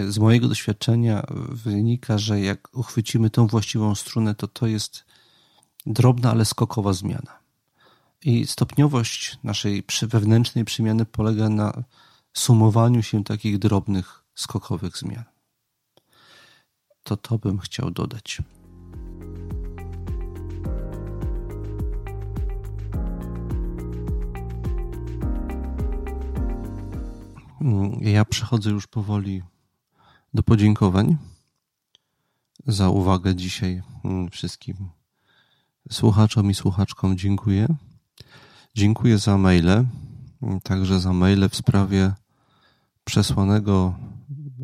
[0.09, 5.05] Z mojego doświadczenia wynika, że jak uchwycimy tą właściwą strunę, to to jest
[5.85, 7.39] drobna, ale skokowa zmiana.
[8.23, 11.83] I stopniowość naszej wewnętrznej przemiany polega na
[12.33, 15.23] sumowaniu się takich drobnych, skokowych zmian.
[17.03, 18.41] To to bym chciał dodać.
[28.01, 29.41] Ja przechodzę już powoli
[30.35, 31.17] do podziękowań
[32.67, 33.81] za uwagę dzisiaj
[34.31, 34.89] wszystkim
[35.91, 37.17] słuchaczom i słuchaczkom.
[37.17, 37.67] Dziękuję.
[38.75, 39.85] Dziękuję za maile,
[40.63, 42.13] także za maile w sprawie
[43.03, 43.95] przesłanego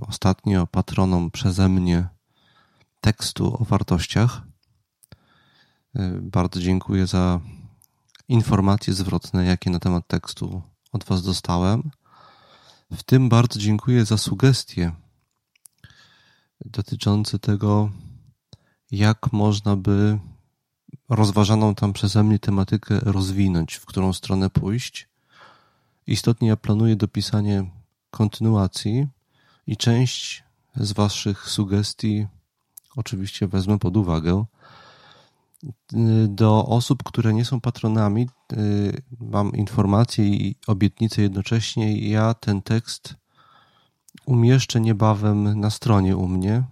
[0.02, 2.08] ostatnio patronom przeze mnie
[3.02, 4.42] tekstu o wartościach.
[5.96, 7.40] Y, bardzo dziękuję za
[8.28, 10.62] informacje zwrotne, jakie na temat tekstu
[10.92, 11.92] od Was dostałem.
[12.92, 14.92] W tym bardzo dziękuję za sugestie
[16.66, 17.92] dotyczące tego,
[18.92, 20.20] jak można by
[21.10, 25.08] rozważaną tam przeze mnie tematykę rozwinąć, w którą stronę pójść.
[26.08, 27.66] Istotnie ja planuję dopisanie
[28.12, 29.08] kontynuacji
[29.68, 30.44] i część
[30.76, 32.28] z Waszych sugestii
[32.96, 34.46] oczywiście wezmę pod uwagę.
[36.28, 42.10] Do osób, które nie są patronami, y, mam informację i obietnicę jednocześnie.
[42.10, 43.16] Ja ten tekst
[44.26, 46.64] umieszczę niebawem na stronie u mnie.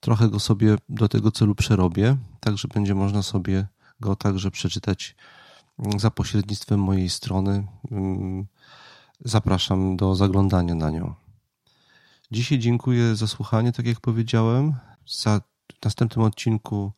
[0.00, 3.66] Trochę go sobie do tego celu przerobię, tak że będzie można sobie
[4.00, 5.16] go także przeczytać
[5.96, 7.66] za pośrednictwem mojej strony.
[7.90, 8.46] Mm,
[9.24, 11.14] zapraszam do zaglądania na nią.
[12.30, 14.74] Dzisiaj dziękuję za słuchanie, tak jak powiedziałem.
[15.06, 15.40] Za
[15.80, 16.92] w następnym odcinku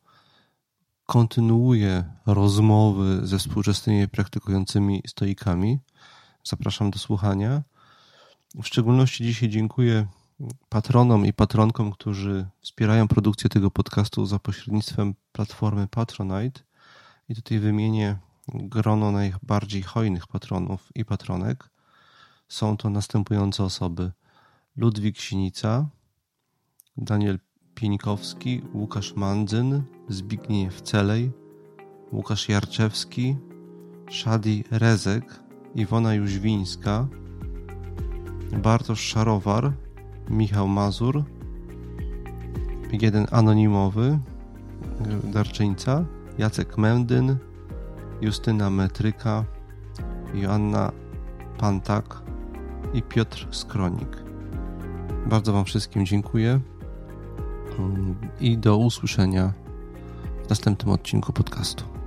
[1.05, 5.79] kontynuuję rozmowy ze współczesnymi praktykującymi stoikami.
[6.43, 7.63] Zapraszam do słuchania.
[8.55, 10.07] W szczególności dzisiaj dziękuję
[10.69, 16.61] patronom i patronkom, którzy wspierają produkcję tego podcastu za pośrednictwem platformy Patronite.
[17.29, 18.17] I tutaj wymienię
[18.53, 21.69] grono najbardziej hojnych patronów i patronek.
[22.47, 24.11] Są to następujące osoby:
[24.75, 25.89] Ludwik Sinica,
[26.97, 27.39] Daniel
[27.75, 31.31] Pieńkowski, Łukasz Mandzyn, Zbigniew Celej,
[32.11, 33.35] Łukasz Jarczewski,
[34.09, 35.39] Szadi Rezek,
[35.75, 37.07] Iwona Jóźwińska,
[38.57, 39.71] Bartosz Szarowar,
[40.29, 41.23] Michał Mazur,
[42.91, 44.19] jeden anonimowy,
[45.23, 46.05] darczyńca,
[46.37, 47.37] Jacek Mędyn,
[48.21, 49.45] Justyna Metryka,
[50.33, 50.91] Joanna
[51.57, 52.21] Pantak
[52.93, 54.17] i Piotr Skronik.
[55.25, 56.59] Bardzo Wam wszystkim dziękuję
[58.39, 59.53] i do usłyszenia
[60.45, 62.00] w następnym odcinku podcastu.